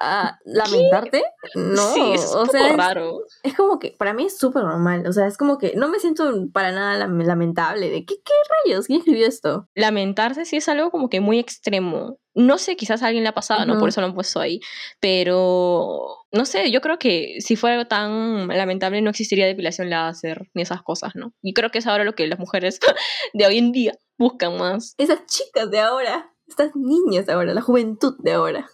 Ah, 0.01 0.39
¿Lamentarte? 0.45 1.23
No, 1.55 1.93
sí, 1.93 2.13
es 2.15 2.27
o 2.35 2.47
sea, 2.47 2.75
raro. 2.77 3.21
es 3.43 3.55
como 3.55 3.79
que 3.79 3.95
para 3.99 4.15
mí 4.15 4.25
es 4.25 4.39
súper 4.39 4.63
normal. 4.65 5.07
O 5.07 5.13
sea, 5.13 5.27
es 5.27 5.37
como 5.37 5.59
que 5.59 5.75
no 5.77 5.89
me 5.89 5.99
siento 6.01 6.33
para 6.53 6.73
nada 6.73 7.07
lam- 7.07 7.23
lamentable. 7.25 7.91
¿De 7.91 8.05
qué, 8.05 8.17
qué 8.25 8.33
rayos? 8.67 8.87
¿Quién 8.87 8.99
escribió 9.01 9.27
esto? 9.27 9.69
Lamentarse 9.75 10.45
sí 10.45 10.57
es 10.57 10.69
algo 10.69 10.91
como 10.91 11.09
que 11.09 11.21
muy 11.21 11.39
extremo. 11.39 12.19
No 12.35 12.57
sé, 12.57 12.77
quizás 12.77 13.03
a 13.03 13.09
alguien 13.09 13.25
le 13.25 13.29
ha 13.29 13.35
pasado, 13.35 13.67
¿no? 13.67 13.79
Por 13.79 13.91
eso 13.91 14.01
lo 14.01 14.07
han 14.07 14.15
puesto 14.15 14.41
ahí. 14.41 14.61
Pero, 15.01 16.17
no 16.33 16.45
sé, 16.47 16.71
yo 16.71 16.81
creo 16.81 16.99
que 16.99 17.37
si 17.41 17.57
fuera 17.57 17.77
algo 17.77 17.89
tan 17.89 18.49
lamentable 18.49 19.03
no 19.03 19.11
existiría 19.11 19.47
depilación 19.47 19.91
láser 19.91 20.49
ni 20.55 20.63
esas 20.63 20.83
cosas, 20.83 21.13
¿no? 21.15 21.35
Y 21.43 21.53
creo 21.53 21.71
que 21.71 21.79
es 21.79 21.87
ahora 21.87 22.05
lo 22.05 22.15
que 22.15 22.27
las 22.27 22.39
mujeres 22.39 22.81
de 23.35 23.47
hoy 23.47 23.59
en 23.59 23.73
día 23.73 23.93
buscan 24.19 24.57
más. 24.57 24.95
Esas 24.97 25.27
chicas 25.27 25.71
de 25.71 25.81
ahora, 25.81 26.33
estas 26.47 26.71
niñas 26.75 27.27
de 27.27 27.35
ahora, 27.35 27.53
la 27.53 27.61
juventud 27.61 28.15
de 28.21 28.33
ahora. 28.33 28.67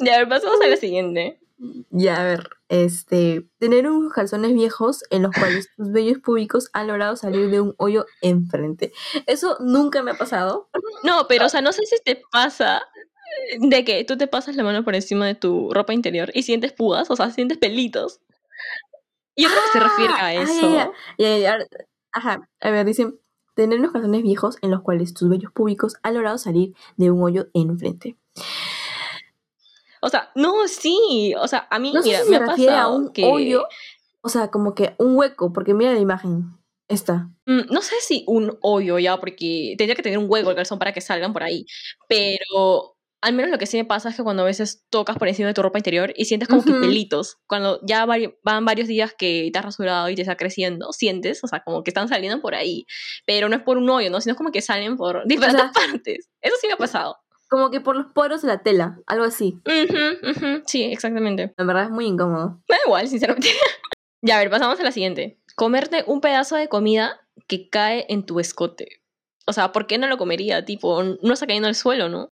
Ya, 0.00 0.14
a 0.14 0.18
ver, 0.18 0.28
pasamos 0.28 0.60
a 0.60 0.66
la 0.68 0.76
siguiente. 0.76 1.38
Ya, 1.90 2.20
a 2.20 2.24
ver, 2.24 2.50
este, 2.68 3.46
tener 3.58 3.88
unos 3.88 4.12
calzones 4.12 4.52
viejos 4.52 5.04
en 5.10 5.22
los 5.22 5.32
cuales 5.32 5.68
tus 5.76 5.92
vellos 5.92 6.18
públicos 6.18 6.68
han 6.72 6.88
logrado 6.88 7.14
salir 7.16 7.50
de 7.50 7.60
un 7.60 7.74
hoyo 7.78 8.04
enfrente. 8.20 8.92
Eso 9.26 9.56
nunca 9.60 10.02
me 10.02 10.10
ha 10.10 10.14
pasado. 10.14 10.68
No, 11.04 11.26
pero, 11.28 11.46
o 11.46 11.48
sea, 11.48 11.60
no 11.60 11.72
sé 11.72 11.82
si 11.86 11.96
te 12.04 12.20
pasa 12.32 12.82
de 13.60 13.84
que 13.84 14.04
tú 14.04 14.16
te 14.18 14.26
pasas 14.26 14.56
la 14.56 14.64
mano 14.64 14.84
por 14.84 14.94
encima 14.96 15.26
de 15.26 15.34
tu 15.36 15.72
ropa 15.72 15.94
interior 15.94 16.30
y 16.34 16.42
sientes 16.42 16.72
púas, 16.72 17.10
o 17.10 17.16
sea, 17.16 17.30
sientes 17.30 17.58
pelitos. 17.58 18.20
Yo 19.36 19.48
creo 19.48 19.62
que 19.62 19.72
se 19.72 19.80
refiere 19.80 20.12
Ah, 20.14 20.24
a 20.24 20.26
ah, 20.26 20.34
eso. 20.34 20.74
ya, 20.74 20.92
ya. 21.18 21.28
Ya, 21.30 21.38
ya, 21.38 21.52
ahora- 21.52 21.66
Ajá, 22.14 22.48
a 22.60 22.70
ver, 22.70 22.84
dicen, 22.84 23.18
tener 23.54 23.78
unos 23.78 23.92
calzones 23.92 24.22
viejos 24.22 24.56
en 24.62 24.70
los 24.70 24.82
cuales 24.82 25.14
tus 25.14 25.28
vellos 25.30 25.52
públicos 25.52 25.94
han 26.02 26.14
logrado 26.14 26.36
salir 26.38 26.74
de 26.96 27.10
un 27.10 27.22
hoyo 27.22 27.46
enfrente. 27.54 28.16
O 30.02 30.08
sea, 30.08 30.30
no, 30.34 30.66
sí. 30.68 31.32
O 31.38 31.46
sea, 31.48 31.66
a 31.70 31.78
mí, 31.78 31.92
No 31.92 32.02
sé 32.02 32.24
si 32.24 32.30
me 32.30 32.36
ha 32.36 32.40
refiere 32.46 32.74
a 32.76 32.88
un 32.88 33.12
que... 33.12 33.24
hoyo, 33.24 33.66
o 34.20 34.28
sea, 34.28 34.48
como 34.48 34.74
que 34.74 34.94
un 34.98 35.16
hueco, 35.16 35.52
porque 35.52 35.74
mira 35.74 35.92
la 35.92 36.00
imagen, 36.00 36.44
esta. 36.88 37.28
Mm, 37.46 37.70
No 37.72 37.80
sé 37.82 37.94
si 38.00 38.24
un 38.26 38.58
hoyo 38.62 38.98
ya, 38.98 39.18
porque 39.18 39.74
tendría 39.78 39.94
que 39.94 40.02
tener 40.02 40.18
un 40.18 40.26
hueco 40.28 40.50
el 40.50 40.56
calzón 40.56 40.78
para 40.78 40.92
que 40.92 41.00
salgan 41.00 41.32
por 41.32 41.42
ahí. 41.42 41.64
Pero 42.08 42.96
al 43.24 43.34
menos 43.34 43.52
lo 43.52 43.58
que 43.58 43.66
sí 43.66 43.76
me 43.76 43.84
pasa 43.84 44.08
es 44.08 44.16
que 44.16 44.24
cuando 44.24 44.42
a 44.42 44.46
veces 44.46 44.84
tocas 44.90 45.16
por 45.16 45.28
encima 45.28 45.46
de 45.46 45.54
tu 45.54 45.62
ropa 45.62 45.78
interior 45.78 46.12
y 46.16 46.24
sientes 46.24 46.48
como 46.48 46.64
que 46.64 46.72
Ujú. 46.72 46.80
pelitos. 46.80 47.36
Cuando 47.46 47.78
ya 47.86 48.04
vari- 48.04 48.36
van 48.42 48.64
varios 48.64 48.88
días 48.88 49.14
que 49.16 49.48
te 49.52 49.58
has 49.60 49.64
rasurado 49.64 50.08
y 50.08 50.16
te 50.16 50.22
está 50.22 50.36
creciendo, 50.36 50.92
sientes, 50.92 51.42
o 51.44 51.46
sea, 51.46 51.62
como 51.62 51.84
que 51.84 51.90
están 51.90 52.08
saliendo 52.08 52.40
por 52.42 52.56
ahí. 52.56 52.84
Pero 53.24 53.48
no 53.48 53.54
es 53.54 53.62
por 53.62 53.78
un 53.78 53.88
hoyo, 53.88 54.10
¿no? 54.10 54.20
Sino 54.20 54.34
como 54.34 54.50
que 54.50 54.60
salen 54.60 54.96
por 54.96 55.24
diferentes 55.26 55.62
sea- 55.62 55.72
partes. 56.02 56.28
Eso 56.40 56.56
sí 56.60 56.66
me 56.66 56.72
ha 56.72 56.76
pasado. 56.76 57.16
Como 57.52 57.70
que 57.70 57.82
por 57.82 57.94
los 57.94 58.06
poros 58.06 58.40
de 58.40 58.48
la 58.48 58.62
tela, 58.62 58.98
algo 59.06 59.26
así. 59.26 59.60
Sí, 60.64 60.84
exactamente. 60.84 61.52
La 61.58 61.64
verdad 61.64 61.84
es 61.84 61.90
muy 61.90 62.06
incómodo. 62.06 62.62
Me 62.66 62.76
da 62.76 62.82
igual, 62.86 63.08
sinceramente. 63.08 63.48
ya, 64.22 64.36
a 64.36 64.38
ver, 64.38 64.48
pasamos 64.48 64.80
a 64.80 64.82
la 64.82 64.90
siguiente. 64.90 65.38
Comerte 65.54 66.02
un 66.06 66.22
pedazo 66.22 66.56
de 66.56 66.68
comida 66.68 67.20
que 67.48 67.68
cae 67.68 68.06
en 68.08 68.24
tu 68.24 68.40
escote. 68.40 69.02
O 69.46 69.52
sea, 69.52 69.70
¿por 69.70 69.86
qué 69.86 69.98
no 69.98 70.06
lo 70.06 70.16
comería? 70.16 70.64
Tipo, 70.64 71.02
no 71.02 71.34
está 71.34 71.46
cayendo 71.46 71.68
al 71.68 71.74
suelo, 71.74 72.08
¿no? 72.08 72.30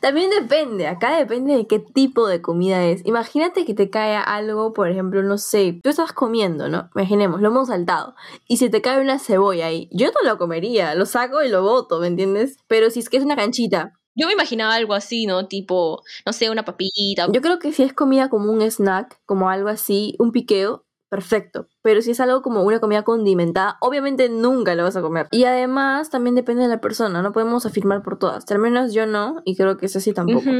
También 0.00 0.30
depende, 0.30 0.86
acá 0.86 1.16
depende 1.16 1.56
de 1.56 1.66
qué 1.66 1.80
tipo 1.80 2.28
de 2.28 2.40
comida 2.40 2.84
es. 2.84 3.04
Imagínate 3.04 3.64
que 3.64 3.74
te 3.74 3.90
cae 3.90 4.16
algo, 4.16 4.72
por 4.72 4.88
ejemplo, 4.88 5.22
no 5.24 5.36
sé, 5.36 5.80
tú 5.82 5.90
estás 5.90 6.12
comiendo, 6.12 6.68
¿no? 6.68 6.90
Imaginemos, 6.94 7.40
lo 7.40 7.48
hemos 7.48 7.68
saltado. 7.68 8.14
Y 8.46 8.58
si 8.58 8.70
te 8.70 8.82
cae 8.82 9.00
una 9.00 9.18
cebolla 9.18 9.66
ahí, 9.66 9.88
yo 9.92 10.08
no 10.08 10.28
lo 10.28 10.38
comería, 10.38 10.94
lo 10.94 11.06
saco 11.06 11.42
y 11.42 11.48
lo 11.48 11.62
boto, 11.62 11.98
¿me 11.98 12.06
entiendes? 12.06 12.56
Pero 12.68 12.90
si 12.90 13.00
es 13.00 13.08
que 13.08 13.16
es 13.16 13.24
una 13.24 13.36
canchita, 13.36 13.99
Yo 14.14 14.26
me 14.26 14.32
imaginaba 14.32 14.74
algo 14.74 14.94
así, 14.94 15.26
¿no? 15.26 15.46
Tipo, 15.46 16.02
no 16.26 16.32
sé, 16.32 16.50
una 16.50 16.64
papita. 16.64 17.26
yo 17.32 17.40
creo 17.40 17.58
que 17.58 17.72
si 17.72 17.82
es 17.82 17.92
comida 17.92 18.28
como 18.28 18.52
un 18.52 18.62
snack, 18.62 19.20
como 19.24 19.50
algo 19.50 19.68
así, 19.68 20.16
un 20.18 20.32
piqueo, 20.32 20.84
perfecto. 21.08 21.68
Pero 21.82 22.00
si 22.00 22.12
es 22.12 22.20
algo 22.20 22.40
como 22.40 22.62
una 22.62 22.80
comida 22.80 23.02
condimentada, 23.02 23.76
obviamente 23.80 24.28
nunca 24.28 24.74
lo 24.74 24.84
vas 24.84 24.96
a 24.96 25.02
comer. 25.02 25.28
Y 25.30 25.44
además 25.44 26.10
también 26.10 26.34
depende 26.34 26.62
de 26.62 26.68
la 26.68 26.80
persona, 26.80 27.20
no 27.20 27.32
podemos 27.32 27.66
afirmar 27.66 28.02
por 28.02 28.18
todas. 28.18 28.50
Al 28.50 28.58
menos 28.58 28.94
yo 28.94 29.06
no, 29.06 29.42
y 29.44 29.56
creo 29.56 29.76
que 29.76 29.86
es 29.86 29.96
así 29.96 30.12
tampoco. 30.12 30.50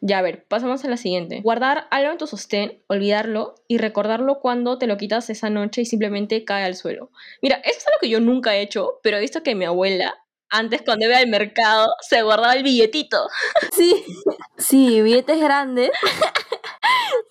Ya, 0.00 0.18
a 0.18 0.22
ver, 0.22 0.44
pasamos 0.48 0.84
a 0.84 0.88
la 0.88 0.96
siguiente. 0.96 1.40
Guardar 1.40 1.86
algo 1.90 2.12
en 2.12 2.18
tu 2.18 2.26
sostén, 2.26 2.82
olvidarlo 2.88 3.54
y 3.68 3.78
recordarlo 3.78 4.40
cuando 4.40 4.78
te 4.78 4.86
lo 4.86 4.96
quitas 4.96 5.30
esa 5.30 5.48
noche 5.50 5.82
y 5.82 5.86
simplemente 5.86 6.44
cae 6.44 6.64
al 6.64 6.74
suelo. 6.74 7.10
Mira, 7.40 7.56
eso 7.64 7.78
es 7.78 7.86
algo 7.86 7.98
que 8.00 8.10
yo 8.10 8.20
nunca 8.20 8.54
he 8.54 8.62
hecho, 8.62 9.00
pero 9.02 9.16
he 9.16 9.20
visto 9.20 9.42
que 9.42 9.54
mi 9.54 9.64
abuela, 9.64 10.21
antes 10.52 10.82
cuando 10.82 11.06
iba 11.06 11.16
al 11.16 11.26
mercado, 11.26 11.94
se 12.00 12.22
guardaba 12.22 12.54
el 12.54 12.62
billetito. 12.62 13.26
Sí, 13.74 14.04
sí, 14.58 15.02
billetes 15.02 15.40
grandes. 15.40 15.90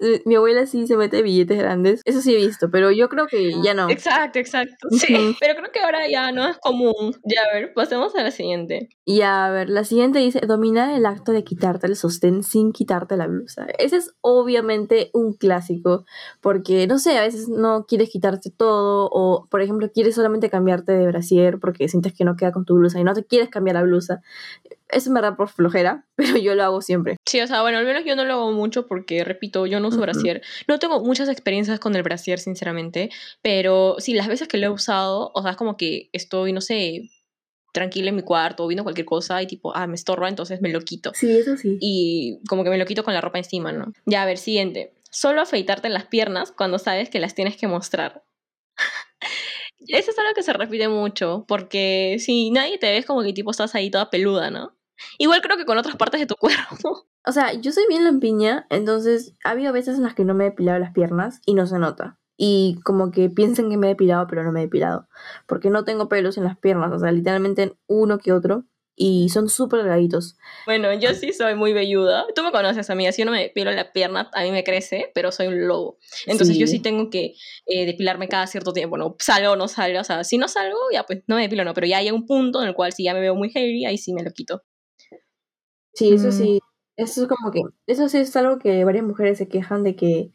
Eh, 0.02 0.22
Mi 0.26 0.36
abuela 0.36 0.66
sí 0.66 0.88
se 0.88 0.98
mete 0.98 1.22
billetes 1.22 1.58
grandes. 1.58 2.02
Eso 2.06 2.22
sí 2.22 2.34
he 2.34 2.38
visto, 2.38 2.70
pero 2.72 2.92
yo 2.92 3.08
creo 3.08 3.28
que 3.28 3.52
ya 3.64 3.74
no. 3.74 3.90
Exacto, 3.90 4.40
exacto. 4.40 4.88
Sí, 4.92 5.36
pero 5.40 5.56
creo 5.56 5.72
que 5.72 5.80
ahora 5.80 6.10
ya 6.10 6.32
no 6.32 6.48
es 6.48 6.58
común. 6.58 7.16
Ya, 7.24 7.42
a 7.50 7.54
ver, 7.54 7.74
pasemos 7.74 8.16
a 8.16 8.24
la 8.24 8.32
siguiente. 8.32 8.90
Y 9.06 9.22
a 9.22 9.50
ver, 9.50 9.70
la 9.70 9.84
siguiente 9.84 10.20
dice, 10.20 10.42
dominar 10.42 10.94
el 10.96 11.06
acto 11.06 11.32
de 11.32 11.44
quitarte 11.44 11.88
el 11.88 11.96
sostén 11.96 12.44
sin 12.44 12.72
quitarte 12.72 13.18
la 13.18 13.28
blusa. 13.28 13.68
Ese 13.78 13.98
es 13.98 14.14
obviamente 14.22 15.10
un 15.14 15.34
clásico, 15.34 16.06
porque 16.42 16.88
no 16.88 16.98
sé, 16.98 17.18
a 17.18 17.22
veces 17.22 17.48
no 17.48 17.86
quieres 17.88 18.10
quitarte 18.10 18.52
todo, 18.52 19.10
o 19.12 19.48
por 19.50 19.62
ejemplo, 19.62 19.92
quieres 19.92 20.16
solamente 20.16 20.50
cambiarte 20.50 20.92
de 20.94 21.08
brasier 21.08 21.60
porque 21.60 21.88
sientes 21.88 22.14
que 22.14 22.26
no 22.26 22.36
queda 22.36 22.52
con 22.52 22.66
tu 22.66 22.76
blusa 22.76 23.00
y 23.00 23.04
no 23.04 23.14
te 23.14 23.24
quieres 23.24 23.50
cambiar 23.50 23.76
la 23.76 23.84
blusa. 23.84 24.22
Eso 24.92 25.12
me 25.12 25.22
da 25.22 25.36
por 25.36 25.50
flojera, 25.50 26.08
pero 26.16 26.38
yo 26.38 26.56
lo 26.56 26.64
hago 26.64 26.82
siempre. 26.82 27.18
Sí, 27.26 27.42
o 27.42 27.48
sea, 27.48 27.62
bueno, 27.62 27.78
al 27.78 27.86
menos 27.86 28.04
yo 28.06 28.16
no 28.16 28.26
lo 28.26 28.34
hago 28.34 28.52
mucho 28.52 28.88
porque, 28.88 29.24
repito, 29.24 29.66
yo 29.66 29.80
no 29.80 29.88
uso 29.88 30.00
brasier. 30.00 30.42
No 30.68 30.80
tengo 30.80 31.04
muchas 31.04 31.30
experiencias 31.30 31.80
con 31.80 31.96
el 31.96 32.04
brasier, 32.04 32.40
sinceramente, 32.40 33.10
pero 33.42 33.96
sí, 34.00 34.14
las 34.14 34.28
veces 34.28 34.48
que 34.48 34.58
lo 34.58 34.68
he 34.68 34.70
usado, 34.70 35.32
o 35.34 35.42
sea, 35.42 35.52
es 35.52 35.58
como 35.58 35.78
que 35.78 36.10
estoy, 36.14 36.54
no 36.54 36.62
sé, 36.62 37.10
tranquila 37.72 38.10
en 38.10 38.16
mi 38.18 38.22
cuarto 38.22 38.68
viendo 38.68 38.84
cualquier 38.84 39.06
cosa 39.06 39.42
y 39.42 39.48
tipo, 39.48 39.76
ah, 39.76 39.88
me 39.88 39.96
estorba, 39.96 40.30
entonces 40.30 40.62
me 40.62 40.70
lo 40.70 40.82
quito. 40.82 41.12
Sí, 41.14 41.32
eso 41.32 41.58
sí. 41.58 41.78
Y 41.80 42.40
como 42.48 42.64
que 42.64 42.70
me 42.70 42.78
lo 42.78 42.86
quito 42.86 43.04
con 43.04 43.14
la 43.14 43.22
ropa 43.22 43.38
encima, 43.38 43.72
¿no? 43.72 43.94
Ya, 44.06 44.24
a 44.24 44.26
ver, 44.26 44.38
siguiente. 44.38 44.94
Solo 45.10 45.42
afeitarte 45.42 45.90
las 45.90 46.06
piernas 46.06 46.52
cuando 46.52 46.80
sabes 46.80 47.10
que 47.10 47.20
las 47.20 47.36
tienes 47.36 47.58
que 47.58 47.68
mostrar. 47.68 48.24
Eso 49.88 50.12
es 50.12 50.20
algo 50.20 50.34
que 50.36 50.44
se 50.44 50.54
repite 50.54 50.88
mucho, 50.88 51.46
porque 51.48 52.18
si 52.20 52.52
nadie 52.52 52.78
te 52.78 52.92
ves 52.92 53.06
como 53.06 53.24
que 53.24 53.34
tipo 53.34 53.52
estás 53.52 53.74
ahí 53.76 53.90
toda 53.90 54.10
peluda, 54.10 54.52
¿no? 54.52 54.76
Igual 55.18 55.42
creo 55.42 55.58
que 55.58 55.66
con 55.66 55.78
otras 55.78 55.96
partes 55.96 56.20
de 56.20 56.28
tu 56.28 56.36
cuerpo. 56.36 57.06
O 57.24 57.32
sea, 57.34 57.54
yo 57.54 57.72
soy 57.72 57.84
bien 57.88 58.04
lampiña, 58.04 58.66
entonces 58.72 59.36
ha 59.44 59.52
habido 59.52 59.72
veces 59.72 59.96
en 59.98 60.02
las 60.04 60.16
que 60.16 60.26
no 60.26 60.34
me 60.34 60.46
he 60.46 60.50
depilado 60.50 60.80
las 60.80 60.92
piernas 60.92 61.40
y 61.46 61.54
no 61.54 61.68
se 61.68 61.78
nota. 61.78 62.18
Y 62.36 62.80
como 62.84 63.12
que 63.12 63.30
piensan 63.30 63.70
que 63.70 63.78
me 63.78 63.86
he 63.86 63.90
depilado, 63.92 64.26
pero 64.28 64.44
no 64.44 64.52
me 64.52 64.62
he 64.62 64.64
depilado. 64.64 65.08
Porque 65.46 65.70
no 65.70 65.84
tengo 65.84 66.10
pelos 66.10 66.40
en 66.40 66.46
las 66.46 66.58
piernas, 66.58 66.92
o 66.92 66.98
sea, 66.98 67.12
literalmente 67.12 67.78
uno 67.86 68.18
que 68.18 68.32
otro. 68.34 68.66
Y 68.96 69.30
son 69.30 69.50
súper 69.50 69.82
delgaditos. 69.82 70.36
Bueno, 70.66 70.92
yo 70.94 71.14
sí 71.14 71.32
soy 71.32 71.54
muy 71.56 71.74
velluda. 71.74 72.26
Tú 72.36 72.42
me 72.44 72.52
conoces, 72.52 72.90
amiga. 72.90 73.12
Si 73.12 73.22
yo 73.22 73.26
no 73.28 73.32
me 73.32 73.40
depilo 73.42 73.72
la 73.72 73.92
pierna, 73.94 74.30
a 74.34 74.42
mí 74.44 74.52
me 74.52 74.64
crece, 74.64 75.12
pero 75.14 75.32
soy 75.32 75.48
un 75.48 75.68
lobo. 75.68 75.98
Entonces 76.26 76.58
yo 76.58 76.66
Sí. 76.68 76.74
sí 76.78 76.80
tengo 76.82 77.10
que 77.12 77.34
eh, 77.68 77.86
depilarme 77.86 78.28
cada 78.28 78.48
cierto 78.48 78.74
tiempo, 78.74 78.98
¿no? 78.98 79.16
Salgo 79.20 79.52
o 79.54 79.56
no 79.56 79.68
salgo. 79.68 80.00
O 80.00 80.04
sea, 80.04 80.24
si 80.24 80.38
no 80.40 80.48
salgo, 80.48 80.78
ya 80.92 81.04
pues 81.04 81.24
no 81.28 81.36
me 81.36 81.44
depilo, 81.44 81.64
no. 81.64 81.74
Pero 81.76 81.86
ya 81.88 81.98
hay 82.00 82.10
un 82.12 82.26
punto 82.26 82.62
en 82.64 82.68
el 82.68 82.74
cual 82.74 82.94
si 82.94 83.04
ya 83.04 83.14
me 83.14 83.22
veo 83.22 83.36
muy 83.36 83.50
heavy, 83.52 83.86
ahí 83.86 83.98
sí 83.98 84.14
me 84.14 84.24
lo 84.24 84.32
quito. 84.32 84.64
Sí, 85.94 86.14
eso 86.14 86.30
Mm. 86.30 86.32
sí. 86.32 86.60
Eso 86.98 87.22
es 87.24 87.28
como 87.28 87.52
que. 87.52 87.62
Eso 87.88 88.08
sí 88.10 88.18
es 88.20 88.36
algo 88.36 88.60
que 88.60 88.84
varias 88.86 89.04
mujeres 89.06 89.38
se 89.38 89.48
quejan 89.48 89.84
de 89.84 89.96
que. 89.96 90.32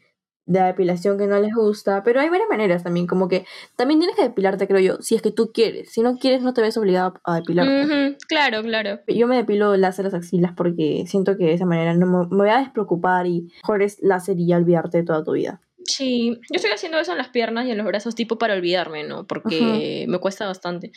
de 0.49 0.59
la 0.61 0.67
depilación 0.67 1.17
que 1.17 1.27
no 1.27 1.37
les 1.41 1.53
gusta. 1.53 2.03
Pero 2.03 2.21
hay 2.21 2.29
varias 2.29 2.47
maneras 2.49 2.81
también. 2.83 3.05
Como 3.05 3.27
que 3.27 3.45
también 3.75 3.99
tienes 3.99 4.15
que 4.15 4.23
depilarte, 4.23 4.65
creo 4.65 4.79
yo. 4.79 5.01
Si 5.01 5.13
es 5.13 5.21
que 5.21 5.31
tú 5.31 5.51
quieres. 5.53 5.91
Si 5.91 5.99
no 6.01 6.17
quieres, 6.17 6.41
no 6.41 6.53
te 6.53 6.61
ves 6.61 6.77
obligado 6.77 7.15
a 7.25 7.35
depilarte. 7.35 8.15
Claro, 8.29 8.61
claro. 8.63 8.99
Yo 9.07 9.27
me 9.27 9.35
depilo 9.35 9.75
láser 9.75 10.05
las 10.05 10.13
axilas 10.13 10.53
porque 10.55 11.03
siento 11.05 11.35
que 11.37 11.43
de 11.45 11.53
esa 11.53 11.65
manera 11.65 11.93
no 11.95 12.05
me, 12.05 12.27
me 12.29 12.37
voy 12.43 12.49
a 12.49 12.59
despreocupar 12.59 13.27
y 13.27 13.49
mejor 13.61 13.81
es 13.83 13.97
láser 14.01 14.39
y 14.39 14.47
ya 14.47 14.55
olvidarte 14.57 14.99
de 14.99 15.03
toda 15.03 15.21
tu 15.23 15.33
vida. 15.33 15.59
Sí, 15.83 16.35
yo 16.49 16.55
estoy 16.55 16.71
haciendo 16.71 16.97
eso 16.97 17.11
en 17.11 17.17
las 17.17 17.27
piernas 17.29 17.65
y 17.65 17.71
en 17.71 17.77
los 17.77 17.85
brazos 17.87 18.15
tipo 18.15 18.37
para 18.37 18.53
olvidarme, 18.53 19.03
¿no? 19.03 19.27
Porque 19.27 20.05
me 20.07 20.19
cuesta 20.19 20.45
bastante. 20.45 20.91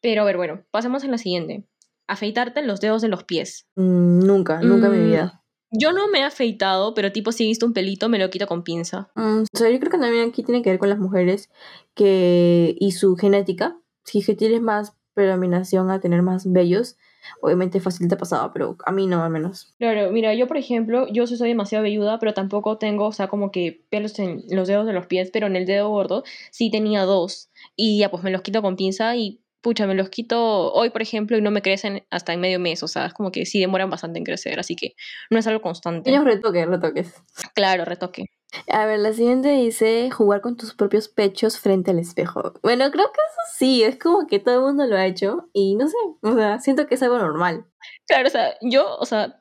Pero 0.00 0.22
a 0.22 0.24
ver, 0.24 0.36
bueno, 0.36 0.62
pasemos 0.72 1.04
a 1.04 1.06
la 1.08 1.18
siguiente. 1.18 1.64
Afeitarte 2.10 2.62
los 2.62 2.80
dedos 2.80 3.02
de 3.02 3.08
los 3.08 3.24
pies. 3.24 3.66
Mm, 3.76 4.20
nunca, 4.26 4.60
nunca 4.62 4.86
en 4.86 4.92
mi 4.92 4.98
Mm. 4.98 5.04
vida. 5.06 5.36
Yo 5.72 5.92
no 5.92 6.08
me 6.08 6.18
he 6.18 6.24
afeitado, 6.24 6.94
pero 6.94 7.12
tipo 7.12 7.30
si 7.30 7.44
he 7.44 7.46
visto 7.46 7.64
un 7.64 7.72
pelito 7.72 8.08
me 8.08 8.18
lo 8.18 8.28
quito 8.30 8.46
con 8.48 8.64
pinza. 8.64 9.10
Mm, 9.14 9.42
o 9.42 9.56
sea, 9.56 9.70
yo 9.70 9.78
creo 9.78 9.92
que 9.92 9.98
también 9.98 10.28
aquí 10.28 10.42
tiene 10.42 10.62
que 10.62 10.70
ver 10.70 10.78
con 10.80 10.88
las 10.88 10.98
mujeres 10.98 11.48
que 11.94 12.74
y 12.78 12.92
su 12.92 13.16
genética. 13.16 13.76
Si 14.04 14.18
es 14.18 14.26
que 14.26 14.34
tienes 14.34 14.60
más 14.62 14.94
predominación 15.14 15.90
a 15.90 16.00
tener 16.00 16.22
más 16.22 16.50
vellos, 16.50 16.96
obviamente 17.42 17.80
fácil 17.80 18.08
te 18.08 18.14
ha 18.14 18.18
pasado, 18.18 18.50
pero 18.52 18.76
a 18.86 18.92
mí 18.92 19.06
no, 19.06 19.22
al 19.22 19.30
menos. 19.30 19.74
Claro, 19.78 20.10
mira, 20.10 20.34
yo 20.34 20.46
por 20.48 20.56
ejemplo, 20.56 21.06
yo 21.12 21.26
sí 21.26 21.36
soy 21.36 21.48
demasiado 21.50 21.82
velluda, 21.84 22.18
pero 22.18 22.32
tampoco 22.34 22.78
tengo, 22.78 23.06
o 23.06 23.12
sea, 23.12 23.28
como 23.28 23.50
que 23.50 23.84
pelos 23.90 24.18
en 24.18 24.42
los 24.50 24.66
dedos 24.68 24.86
de 24.86 24.92
los 24.92 25.06
pies, 25.06 25.30
pero 25.32 25.46
en 25.46 25.56
el 25.56 25.66
dedo 25.66 25.88
gordo 25.90 26.24
sí 26.50 26.70
tenía 26.70 27.02
dos. 27.04 27.50
Y 27.76 27.98
ya 27.98 28.10
pues 28.10 28.22
me 28.22 28.30
los 28.30 28.42
quito 28.42 28.62
con 28.62 28.76
pinza 28.76 29.14
y 29.16 29.40
pucha, 29.60 29.86
me 29.86 29.94
los 29.94 30.08
quito 30.10 30.72
hoy, 30.72 30.90
por 30.90 31.02
ejemplo, 31.02 31.36
y 31.36 31.42
no 31.42 31.50
me 31.50 31.62
crecen 31.62 32.06
hasta 32.10 32.32
en 32.32 32.40
medio 32.40 32.58
mes. 32.58 32.82
O 32.82 32.88
sea, 32.88 33.06
es 33.06 33.14
como 33.14 33.30
que 33.30 33.46
sí 33.46 33.60
demoran 33.60 33.90
bastante 33.90 34.18
en 34.18 34.24
crecer, 34.24 34.58
así 34.58 34.76
que 34.76 34.94
no 35.30 35.38
es 35.38 35.46
algo 35.46 35.60
constante. 35.60 36.10
Tienes 36.10 36.24
retoques, 36.24 36.66
retoques. 36.66 37.14
Claro, 37.54 37.84
retoque. 37.84 38.26
A 38.68 38.86
ver, 38.86 38.98
la 38.98 39.12
siguiente 39.12 39.50
dice 39.50 40.10
jugar 40.10 40.40
con 40.40 40.56
tus 40.56 40.74
propios 40.74 41.08
pechos 41.08 41.58
frente 41.58 41.92
al 41.92 41.98
espejo. 41.98 42.54
Bueno, 42.62 42.90
creo 42.90 43.06
que 43.06 43.20
eso 43.20 43.56
sí, 43.56 43.82
es 43.82 43.96
como 43.96 44.26
que 44.26 44.40
todo 44.40 44.56
el 44.56 44.60
mundo 44.62 44.86
lo 44.86 44.96
ha 44.96 45.06
hecho 45.06 45.48
y 45.52 45.76
no 45.76 45.86
sé, 45.86 45.96
o 46.22 46.34
sea, 46.34 46.58
siento 46.58 46.86
que 46.86 46.96
es 46.96 47.02
algo 47.02 47.18
normal. 47.18 47.66
Claro, 48.06 48.26
o 48.26 48.30
sea, 48.30 48.56
yo, 48.60 48.96
o 48.96 49.06
sea, 49.06 49.40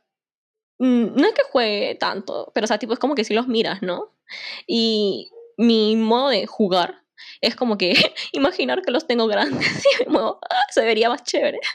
mm, 0.80 1.16
no 1.16 1.28
es 1.28 1.34
que 1.34 1.42
juegue 1.52 1.96
tanto, 1.96 2.52
pero 2.54 2.66
o 2.66 2.68
sea, 2.68 2.78
tipo, 2.78 2.94
es 2.94 3.00
como 3.00 3.16
que 3.16 3.24
si 3.24 3.34
los 3.34 3.48
miras, 3.48 3.82
¿no? 3.82 4.16
Y 4.68 5.32
mi 5.58 5.96
modo 5.96 6.30
de 6.30 6.46
jugar 6.46 6.99
es 7.42 7.56
como 7.56 7.78
que 7.78 7.94
imaginar 8.32 8.82
que 8.82 8.92
los 8.92 9.08
tengo 9.08 9.28
grandes 9.28 9.84
y 10.02 10.04
me 10.06 10.12
muevo, 10.12 10.40
¡ah! 10.50 10.56
se 10.72 10.84
vería 10.84 11.10
más 11.10 11.24
chévere. 11.24 11.60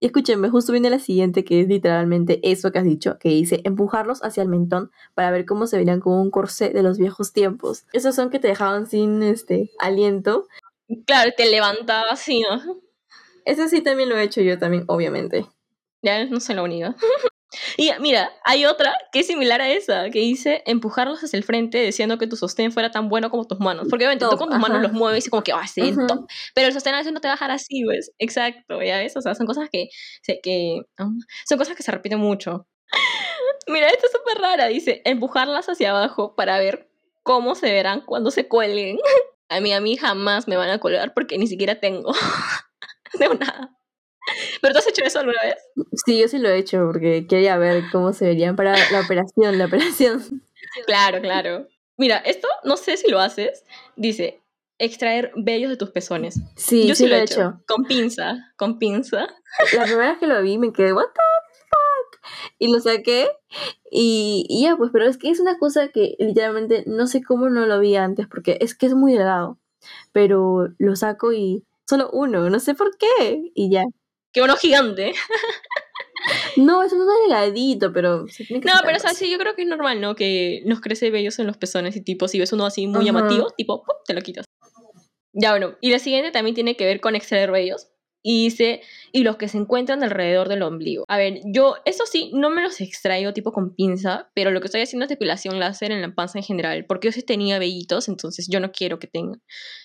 Y 0.00 0.06
escúchenme, 0.06 0.48
justo 0.48 0.72
viene 0.72 0.90
la 0.90 0.98
siguiente 0.98 1.44
que 1.44 1.60
es 1.60 1.68
literalmente 1.68 2.40
eso 2.42 2.70
que 2.70 2.78
has 2.78 2.84
dicho, 2.84 3.18
que 3.18 3.28
dice 3.28 3.60
empujarlos 3.64 4.22
hacia 4.22 4.42
el 4.42 4.48
mentón 4.48 4.90
para 5.14 5.30
ver 5.30 5.44
cómo 5.44 5.66
se 5.66 5.76
verían 5.76 6.00
como 6.00 6.22
un 6.22 6.30
corsé 6.30 6.70
de 6.70 6.82
los 6.82 6.98
viejos 6.98 7.32
tiempos. 7.32 7.84
Esos 7.92 8.14
son 8.14 8.30
que 8.30 8.38
te 8.38 8.48
dejaban 8.48 8.86
sin 8.86 9.22
este 9.22 9.70
aliento. 9.78 10.46
Claro, 11.04 11.32
te 11.36 11.50
levantaba 11.50 12.10
así, 12.10 12.40
¿no? 12.40 12.80
Ese 13.44 13.68
sí 13.68 13.80
también 13.80 14.08
lo 14.08 14.16
he 14.16 14.22
hecho 14.22 14.40
yo 14.40 14.58
también, 14.58 14.84
obviamente. 14.88 15.46
Ya 16.02 16.24
no 16.24 16.40
soy 16.40 16.54
la 16.54 16.62
única. 16.62 16.96
Y 17.76 17.90
mira, 18.00 18.32
hay 18.44 18.64
otra 18.66 18.94
que 19.12 19.20
es 19.20 19.26
similar 19.26 19.60
a 19.60 19.68
esa, 19.70 20.10
que 20.10 20.18
dice 20.20 20.62
empujarlos 20.66 21.22
hacia 21.22 21.36
el 21.36 21.44
frente 21.44 21.78
diciendo 21.82 22.18
que 22.18 22.26
tu 22.26 22.36
sostén 22.36 22.72
fuera 22.72 22.90
tan 22.90 23.08
bueno 23.08 23.30
como 23.30 23.46
tus 23.46 23.58
manos. 23.60 23.86
Porque 23.88 24.04
obviamente 24.04 24.26
tú 24.30 24.36
con 24.36 24.50
tus 24.50 24.58
manos 24.58 24.78
ajá. 24.78 24.82
los 24.88 24.92
mueves 24.92 25.26
y 25.26 25.30
como 25.30 25.42
que, 25.42 25.52
ah, 25.52 25.66
sí, 25.66 25.92
Ujú. 25.92 26.06
top. 26.06 26.26
Pero 26.54 26.68
el 26.68 26.72
sostén 26.74 26.94
a 26.94 26.98
veces 26.98 27.12
no 27.12 27.20
te 27.20 27.28
va 27.28 27.32
a 27.32 27.36
dejar 27.36 27.50
así, 27.50 27.84
¿ves? 27.84 28.12
Exacto, 28.18 28.82
¿ya 28.82 28.98
ves? 28.98 29.16
O 29.16 29.20
sea, 29.20 29.34
son 29.34 29.46
cosas 29.46 29.68
que, 29.70 29.88
se- 30.22 30.40
que 30.42 30.80
ah, 30.98 31.08
son 31.48 31.58
cosas 31.58 31.76
que 31.76 31.82
se 31.82 31.90
repiten 31.92 32.18
mucho. 32.18 32.66
Mira, 33.66 33.88
esta 33.88 34.06
es 34.06 34.12
súper 34.12 34.38
rara, 34.40 34.66
dice 34.68 35.02
empujarlas 35.04 35.68
hacia 35.68 35.90
abajo 35.90 36.34
para 36.36 36.58
ver 36.58 36.88
cómo 37.22 37.54
se 37.54 37.72
verán 37.72 38.02
cuando 38.02 38.30
se 38.30 38.48
cuelguen. 38.48 38.98
A 39.48 39.60
mí, 39.60 39.72
a 39.72 39.80
mí 39.80 39.96
jamás 39.96 40.48
me 40.48 40.56
van 40.56 40.70
a 40.70 40.80
colgar 40.80 41.14
porque 41.14 41.38
ni 41.38 41.46
siquiera 41.46 41.78
tengo. 41.78 42.12
de 43.20 43.28
nada. 43.28 43.70
¿Pero 44.66 44.74
tú 44.74 44.78
has 44.80 44.88
hecho 44.88 45.04
eso 45.04 45.20
alguna 45.20 45.38
vez? 45.44 45.54
Sí, 46.04 46.18
yo 46.18 46.26
sí 46.26 46.38
lo 46.38 46.48
he 46.48 46.58
hecho 46.58 46.84
porque 46.86 47.28
quería 47.28 47.56
ver 47.56 47.84
cómo 47.92 48.12
se 48.12 48.24
verían 48.24 48.56
para 48.56 48.72
la 48.90 49.00
operación, 49.00 49.58
la 49.58 49.66
operación. 49.66 50.42
Claro, 50.86 51.20
claro. 51.20 51.68
Mira, 51.96 52.16
esto 52.16 52.48
no 52.64 52.76
sé 52.76 52.96
si 52.96 53.08
lo 53.08 53.20
haces. 53.20 53.64
Dice, 53.94 54.42
extraer 54.78 55.30
vellos 55.36 55.70
de 55.70 55.76
tus 55.76 55.92
pezones. 55.92 56.40
Sí, 56.56 56.88
Yo 56.88 56.96
sí, 56.96 57.06
lo 57.06 57.14
he 57.14 57.22
hecho. 57.22 57.62
Con 57.68 57.84
pinza, 57.84 58.52
con 58.56 58.80
pinza. 58.80 59.28
La 59.72 59.84
primera 59.84 60.10
vez 60.10 60.18
que 60.18 60.26
lo 60.26 60.42
vi 60.42 60.58
me 60.58 60.72
quedé, 60.72 60.92
what 60.92 61.06
the 61.14 61.60
fuck? 61.60 62.26
Y 62.58 62.72
lo 62.72 62.80
saqué 62.80 63.28
y, 63.88 64.46
y 64.48 64.64
ya, 64.64 64.76
pues, 64.76 64.90
pero 64.92 65.06
es 65.06 65.16
que 65.16 65.30
es 65.30 65.38
una 65.38 65.60
cosa 65.60 65.88
que 65.88 66.16
literalmente 66.18 66.82
no 66.88 67.06
sé 67.06 67.22
cómo 67.22 67.50
no 67.50 67.66
lo 67.66 67.78
vi 67.78 67.94
antes 67.94 68.26
porque 68.26 68.58
es 68.60 68.74
que 68.74 68.86
es 68.86 68.94
muy 68.94 69.12
delgado. 69.12 69.58
Pero 70.10 70.70
lo 70.78 70.96
saco 70.96 71.32
y 71.32 71.62
solo 71.88 72.10
uno, 72.12 72.50
no 72.50 72.58
sé 72.58 72.74
por 72.74 72.98
qué. 72.98 73.52
Y 73.54 73.70
ya. 73.70 73.84
Que 74.32 74.42
uno 74.42 74.56
gigante. 74.56 75.12
No, 76.56 76.82
es 76.82 76.92
delgadito, 76.92 77.92
pero 77.92 78.26
se 78.28 78.44
tiene 78.44 78.60
que 78.62 78.68
No, 78.68 78.74
pero 78.84 78.96
o 78.96 79.00
sea, 79.00 79.10
más. 79.10 79.18
sí, 79.18 79.30
yo 79.30 79.38
creo 79.38 79.54
que 79.54 79.62
es 79.62 79.68
normal, 79.68 80.00
¿no? 80.00 80.14
Que 80.16 80.62
nos 80.64 80.80
crece 80.80 81.10
vellos 81.10 81.38
en 81.38 81.46
los 81.46 81.56
pezones 81.56 81.94
y 81.96 82.00
tipo, 82.00 82.26
si 82.28 82.38
ves 82.38 82.52
uno 82.52 82.66
así 82.66 82.86
muy 82.86 83.08
Ajá. 83.08 83.18
llamativo, 83.18 83.50
tipo, 83.56 83.82
¡pum! 83.84 83.94
te 84.06 84.14
lo 84.14 84.20
quitas. 84.22 84.44
Ya, 85.32 85.50
bueno. 85.50 85.76
Y 85.80 85.90
la 85.90 85.98
siguiente 85.98 86.30
también 86.30 86.54
tiene 86.54 86.76
que 86.76 86.84
ver 86.86 87.00
con 87.00 87.14
extraer 87.14 87.50
vellos. 87.50 87.88
Y 88.28 88.44
dice, 88.44 88.80
y 89.12 89.22
los 89.22 89.36
que 89.36 89.46
se 89.46 89.56
encuentran 89.56 90.02
alrededor 90.02 90.48
del 90.48 90.62
ombligo. 90.62 91.04
A 91.06 91.16
ver, 91.16 91.40
yo, 91.44 91.76
eso 91.84 92.06
sí, 92.06 92.32
no 92.34 92.50
me 92.50 92.60
los 92.60 92.80
extraigo 92.80 93.32
tipo 93.32 93.52
con 93.52 93.76
pinza, 93.76 94.30
pero 94.34 94.50
lo 94.50 94.60
que 94.60 94.66
estoy 94.66 94.80
haciendo 94.80 95.04
es 95.04 95.10
depilación 95.10 95.60
láser 95.60 95.92
en 95.92 96.02
la 96.02 96.12
panza 96.12 96.38
en 96.38 96.44
general, 96.44 96.86
porque 96.86 97.06
yo 97.06 97.12
sí 97.12 97.22
tenía 97.22 97.60
vellitos, 97.60 98.08
entonces 98.08 98.48
yo 98.50 98.58
no 98.58 98.72
quiero 98.72 98.98
que 98.98 99.06
tengan. 99.06 99.40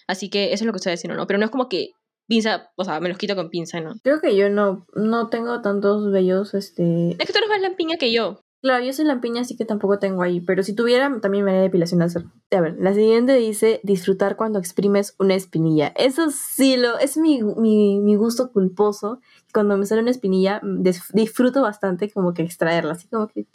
Así 0.08 0.32
que 0.32 0.46
eso 0.54 0.64
es 0.64 0.66
lo 0.66 0.72
que 0.72 0.78
estoy 0.78 0.94
haciendo, 0.94 1.16
¿no? 1.18 1.28
Pero 1.28 1.38
no 1.38 1.46
es 1.46 1.52
como 1.52 1.70
que 1.70 1.92
pinza, 2.32 2.72
o 2.78 2.86
sea, 2.86 3.02
me 3.02 3.10
los 3.10 3.18
quito 3.18 3.36
con 3.36 3.50
pinza, 3.50 3.82
¿no? 3.82 3.96
Creo 4.04 4.22
que 4.22 4.38
yo 4.38 4.50
no, 4.50 4.88
no 4.96 5.28
tengo 5.28 5.62
tantos 5.62 6.10
vellos, 6.14 6.54
este... 6.54 7.12
Es 7.20 7.28
que 7.28 7.34
tú 7.34 7.40
eres 7.40 7.50
más 7.50 7.60
lampiña 7.62 7.98
que 7.98 8.14
yo. 8.14 8.40
Claro, 8.62 8.86
yo 8.86 8.94
soy 8.94 9.04
lampiña, 9.04 9.42
así 9.42 9.58
que 9.58 9.66
tampoco 9.66 10.00
tengo 10.00 10.22
ahí, 10.22 10.40
pero 10.40 10.64
si 10.64 10.74
tuviera, 10.74 11.12
también 11.20 11.44
me 11.44 11.52
haría 11.52 11.64
depilación 11.64 12.00
láser. 12.00 12.24
A 12.52 12.62
ver, 12.62 12.78
la 12.80 12.94
siguiente 12.94 13.34
dice 13.34 13.82
disfrutar 13.84 14.38
cuando 14.38 14.60
exprimes 14.60 15.14
una 15.20 15.36
espinilla. 15.36 15.92
Eso 15.98 16.30
sí, 16.30 16.78
lo, 16.78 16.98
es 17.00 17.18
mi, 17.18 17.44
mi, 17.44 18.00
mi 18.00 18.16
gusto 18.16 18.54
culposo. 18.54 19.20
Cuando 19.54 19.76
me 19.76 19.86
sale 19.86 20.02
una 20.02 20.12
espinilla, 20.12 20.62
disfruto 21.12 21.62
bastante 21.62 22.10
como 22.10 22.34
que 22.34 22.44
extraerla, 22.44 22.94
así 22.94 23.10
como 23.10 23.28
que... 23.28 23.46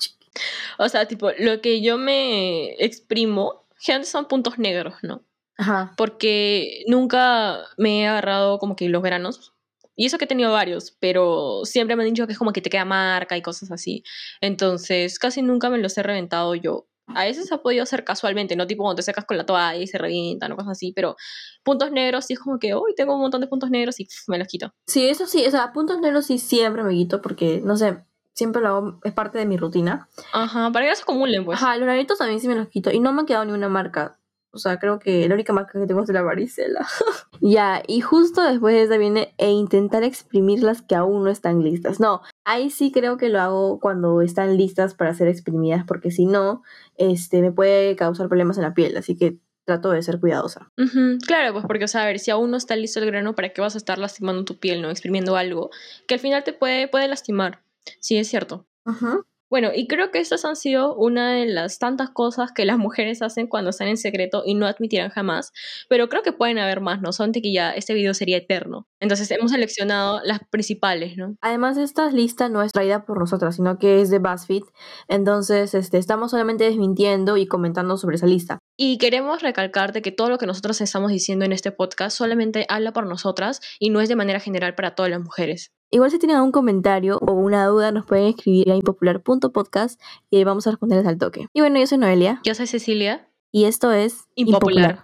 O 0.79 0.91
sea, 0.91 1.09
tipo, 1.09 1.31
lo 1.39 1.63
que 1.63 1.81
yo 1.81 1.97
me 1.97 2.75
exprimo, 2.85 3.65
generalmente 3.79 4.11
son 4.11 4.27
puntos 4.27 4.59
negros, 4.59 4.97
¿no? 5.01 5.23
Ajá. 5.59 5.93
Porque 5.97 6.85
nunca 6.87 7.61
me 7.77 8.03
he 8.03 8.07
agarrado 8.07 8.59
como 8.59 8.77
que 8.77 8.89
los 8.89 9.03
granos. 9.03 9.53
Y 9.99 10.05
eso 10.07 10.19
que 10.19 10.27
he 10.27 10.29
tenido 10.29 10.53
varios, 10.53 10.95
pero 11.01 11.63
siempre 11.65 11.97
me 11.97 12.03
han 12.03 12.11
dicho 12.11 12.27
que 12.27 12.35
es 12.35 12.39
como 12.39 12.53
que 12.53 12.61
te 12.61 12.69
queda 12.69 12.85
marca 12.85 13.37
y 13.37 13.43
cosas 13.43 13.71
así. 13.71 14.05
Entonces, 14.43 15.19
casi 15.19 15.41
nunca 15.41 15.71
me 15.71 15.79
los 15.79 15.97
he 15.97 16.03
reventado 16.03 16.55
yo. 16.55 16.87
A 17.15 17.25
veces 17.25 17.51
ha 17.53 17.63
podido 17.63 17.87
ser 17.87 18.05
casualmente, 18.05 18.57
no 18.57 18.67
tipo 18.67 18.83
cuando 18.83 18.97
te 18.97 19.03
secas 19.03 19.25
con 19.25 19.37
la 19.39 19.47
toalla 19.47 19.81
y 19.81 19.87
se 19.87 19.97
revientan 19.97 20.53
o 20.53 20.57
cosas 20.57 20.73
así, 20.73 20.93
pero 20.93 21.17
puntos 21.63 21.93
negros 21.93 22.27
sí 22.27 22.35
es 22.35 22.41
como 22.41 22.59
que, 22.59 22.75
uy, 22.75 22.95
tengo 22.97 23.15
un 23.15 23.21
montón 23.21 23.41
de 23.41 23.47
puntos 23.47 23.71
negros 23.71 24.01
y 24.01 24.07
pf, 24.07 24.25
me 24.27 24.39
los 24.39 24.49
quito. 24.49 24.75
Sí, 24.87 25.09
eso 25.09 25.27
sí, 25.27 25.47
o 25.47 25.51
sea, 25.51 25.73
puntos 25.73 26.01
negros 26.01 26.27
sí 26.27 26.39
siempre 26.39 26.83
me 26.83 26.93
quito 26.93 27.23
porque, 27.23 27.63
no 27.65 27.77
sé, 27.77 28.05
siempre 28.35 28.61
lo 28.61 28.69
hago, 28.69 29.01
es 29.05 29.13
parte 29.13 29.39
de 29.39 29.47
mi 29.47 29.57
rutina. 29.57 30.09
Ajá, 30.33 30.71
para 30.73 30.85
que 30.85 30.91
no 30.91 30.97
se 30.97 31.03
acumulen, 31.03 31.45
pues. 31.45 31.63
Ajá, 31.63 31.77
los 31.77 31.87
granitos 31.87 32.19
también 32.19 32.41
sí 32.41 32.49
me 32.49 32.57
los 32.57 32.69
quito 32.69 32.91
y 32.91 32.99
no 32.99 33.13
me 33.13 33.23
ha 33.23 33.25
quedado 33.25 33.45
ni 33.45 33.53
una 33.53 33.69
marca. 33.69 34.19
O 34.57 34.59
sea, 34.59 34.79
creo 34.79 34.99
que 34.99 35.29
la 35.29 35.35
única 35.35 35.53
marca 35.53 35.79
que 35.79 35.87
tengo 35.87 36.03
es 36.03 36.09
la 36.09 36.23
varicela. 36.23 36.87
ya, 37.41 37.83
y 37.87 38.01
justo 38.01 38.43
después 38.43 38.75
de 38.75 38.83
esa 38.83 38.97
viene 38.97 39.35
e 39.39 39.51
intentar 39.51 40.03
exprimir 40.03 40.63
las 40.63 40.83
que 40.83 40.95
aún 40.95 41.25
no 41.25 41.31
están 41.31 41.63
listas. 41.63 42.01
No, 42.01 42.23
ahí 42.45 42.71
sí 42.71 42.91
creo 42.91 43.17
que 43.17 43.29
lo 43.29 43.41
hago 43.41 43.81
cuando 43.81 44.23
están 44.23 44.57
listas 44.57 44.95
para 44.95 45.15
ser 45.15 45.29
exprimidas, 45.29 45.85
porque 45.87 46.11
si 46.11 46.27
no, 46.27 46.63
este, 46.97 47.43
me 47.43 47.53
puede 47.53 47.97
causar 47.97 48.29
problemas 48.29 48.57
en 48.57 48.65
la 48.65 48.75
piel, 48.75 48.97
así 48.97 49.17
que 49.17 49.39
trato 49.67 49.91
de 49.91 50.03
ser 50.03 50.21
cuidadosa. 50.21 50.71
Ujú, 50.79 51.19
Claro, 51.27 51.53
pues 51.53 51.67
porque, 51.67 51.85
o 51.85 51.89
sea, 51.89 52.05
a 52.05 52.07
ver, 52.07 52.19
si 52.19 52.31
aún 52.31 52.51
no 52.51 52.57
está 52.57 52.77
listo 52.77 53.01
el 53.01 53.07
grano, 53.07 53.35
¿para 53.35 53.51
qué 53.51 53.61
vas 53.61 53.75
a 53.75 53.79
estar 53.79 53.99
lastimando 53.99 54.45
tu 54.45 54.59
piel, 54.59 54.81
no? 54.81 54.91
Exprimiendo 54.91 55.37
algo 55.37 55.71
que 56.07 56.15
al 56.15 56.21
final 56.21 56.45
te 56.45 56.53
puede, 56.53 56.89
puede 56.89 57.09
lastimar. 57.09 57.63
Sí, 58.01 58.17
es 58.17 58.29
cierto. 58.29 58.67
Ajá. 58.85 59.21
Bueno, 59.51 59.71
y 59.75 59.87
creo 59.87 60.11
que 60.11 60.19
estas 60.19 60.45
han 60.45 60.57
sido 60.57 60.95
una 60.97 61.33
de 61.33 61.47
las 61.47 61.79
tantas 61.79 62.11
cosas 62.11 62.51
que 62.53 62.65
las 62.65 62.79
mujeres 62.79 63.23
hacen 63.23 63.47
cuando 63.47 63.71
están 63.71 63.87
en 63.89 63.97
secreto 63.97 64.43
y 64.45 64.55
no 64.55 64.67
admitirán 64.67 65.11
jamás, 65.11 65.53
pero 65.89 66.09
creo 66.09 66.23
que 66.23 66.33
pueden 66.33 66.59
haber 66.59 66.81
más, 66.81 67.01
¿no? 67.01 67.13
Son 67.13 67.31
de 67.33 67.41
que 67.43 67.53
ya 67.53 67.71
este 67.71 67.95
video 67.95 68.13
sería 68.15 68.39
eterno. 68.39 68.89
Entonces 69.01 69.31
hemos 69.31 69.53
seleccionado 69.53 70.21
las 70.25 70.41
principales, 70.51 71.17
¿no? 71.17 71.37
Además, 71.41 71.77
esta 71.77 72.11
lista 72.11 72.49
no 72.49 72.63
es 72.63 72.73
traída 72.73 73.05
por 73.05 73.19
nosotras, 73.19 73.57
sino 73.57 73.79
que 73.79 74.01
es 74.01 74.11
de 74.11 74.19
BuzzFeed. 74.19 74.63
Entonces, 75.09 75.75
este, 75.75 75.99
estamos 75.99 76.31
solamente 76.33 76.65
desmintiendo 76.65 77.37
y 77.37 77.47
comentando 77.47 77.97
sobre 77.97 78.17
esa 78.17 78.27
lista. 78.27 78.59
Y 78.79 78.99
queremos 78.99 79.43
recalcarte 79.43 80.03
que 80.03 80.13
todo 80.13 80.29
lo 80.29 80.37
que 80.37 80.47
nosotros 80.47 80.81
estamos 80.83 81.11
diciendo 81.11 81.47
en 81.47 81.53
este 81.53 81.73
podcast 81.73 82.17
solamente 82.17 82.67
habla 82.69 82.93
por 82.93 83.07
nosotras 83.07 83.63
y 83.79 83.89
no 83.89 84.03
es 84.03 84.09
de 84.11 84.17
manera 84.17 84.39
general 84.39 84.75
para 84.75 84.95
todas 84.95 85.11
las 85.11 85.21
mujeres. 85.21 85.73
Igual 85.91 86.11
si 86.11 86.19
tienen 86.19 86.37
algún 86.37 86.53
comentario 86.53 87.19
o 87.23 87.33
una 87.33 87.65
duda 87.67 87.91
nos 87.91 88.05
pueden 88.05 88.27
escribir 88.27 88.71
a 88.71 88.77
impopular.podcast 88.77 89.99
y 90.31 90.37
ahí 90.37 90.45
vamos 90.45 90.67
a 90.67 90.71
responderles 90.73 91.07
al 91.07 91.17
toque. 91.17 91.47
Y 91.55 91.61
bueno, 91.61 91.79
yo 91.79 91.87
soy 91.87 91.97
Noelia 91.99 92.41
Yo 92.45 92.55
soy 92.55 92.67
Cecilia. 92.67 93.29
y 93.51 93.65
esto 93.65 93.93
es 93.93 94.27
Impopular. 94.35 94.95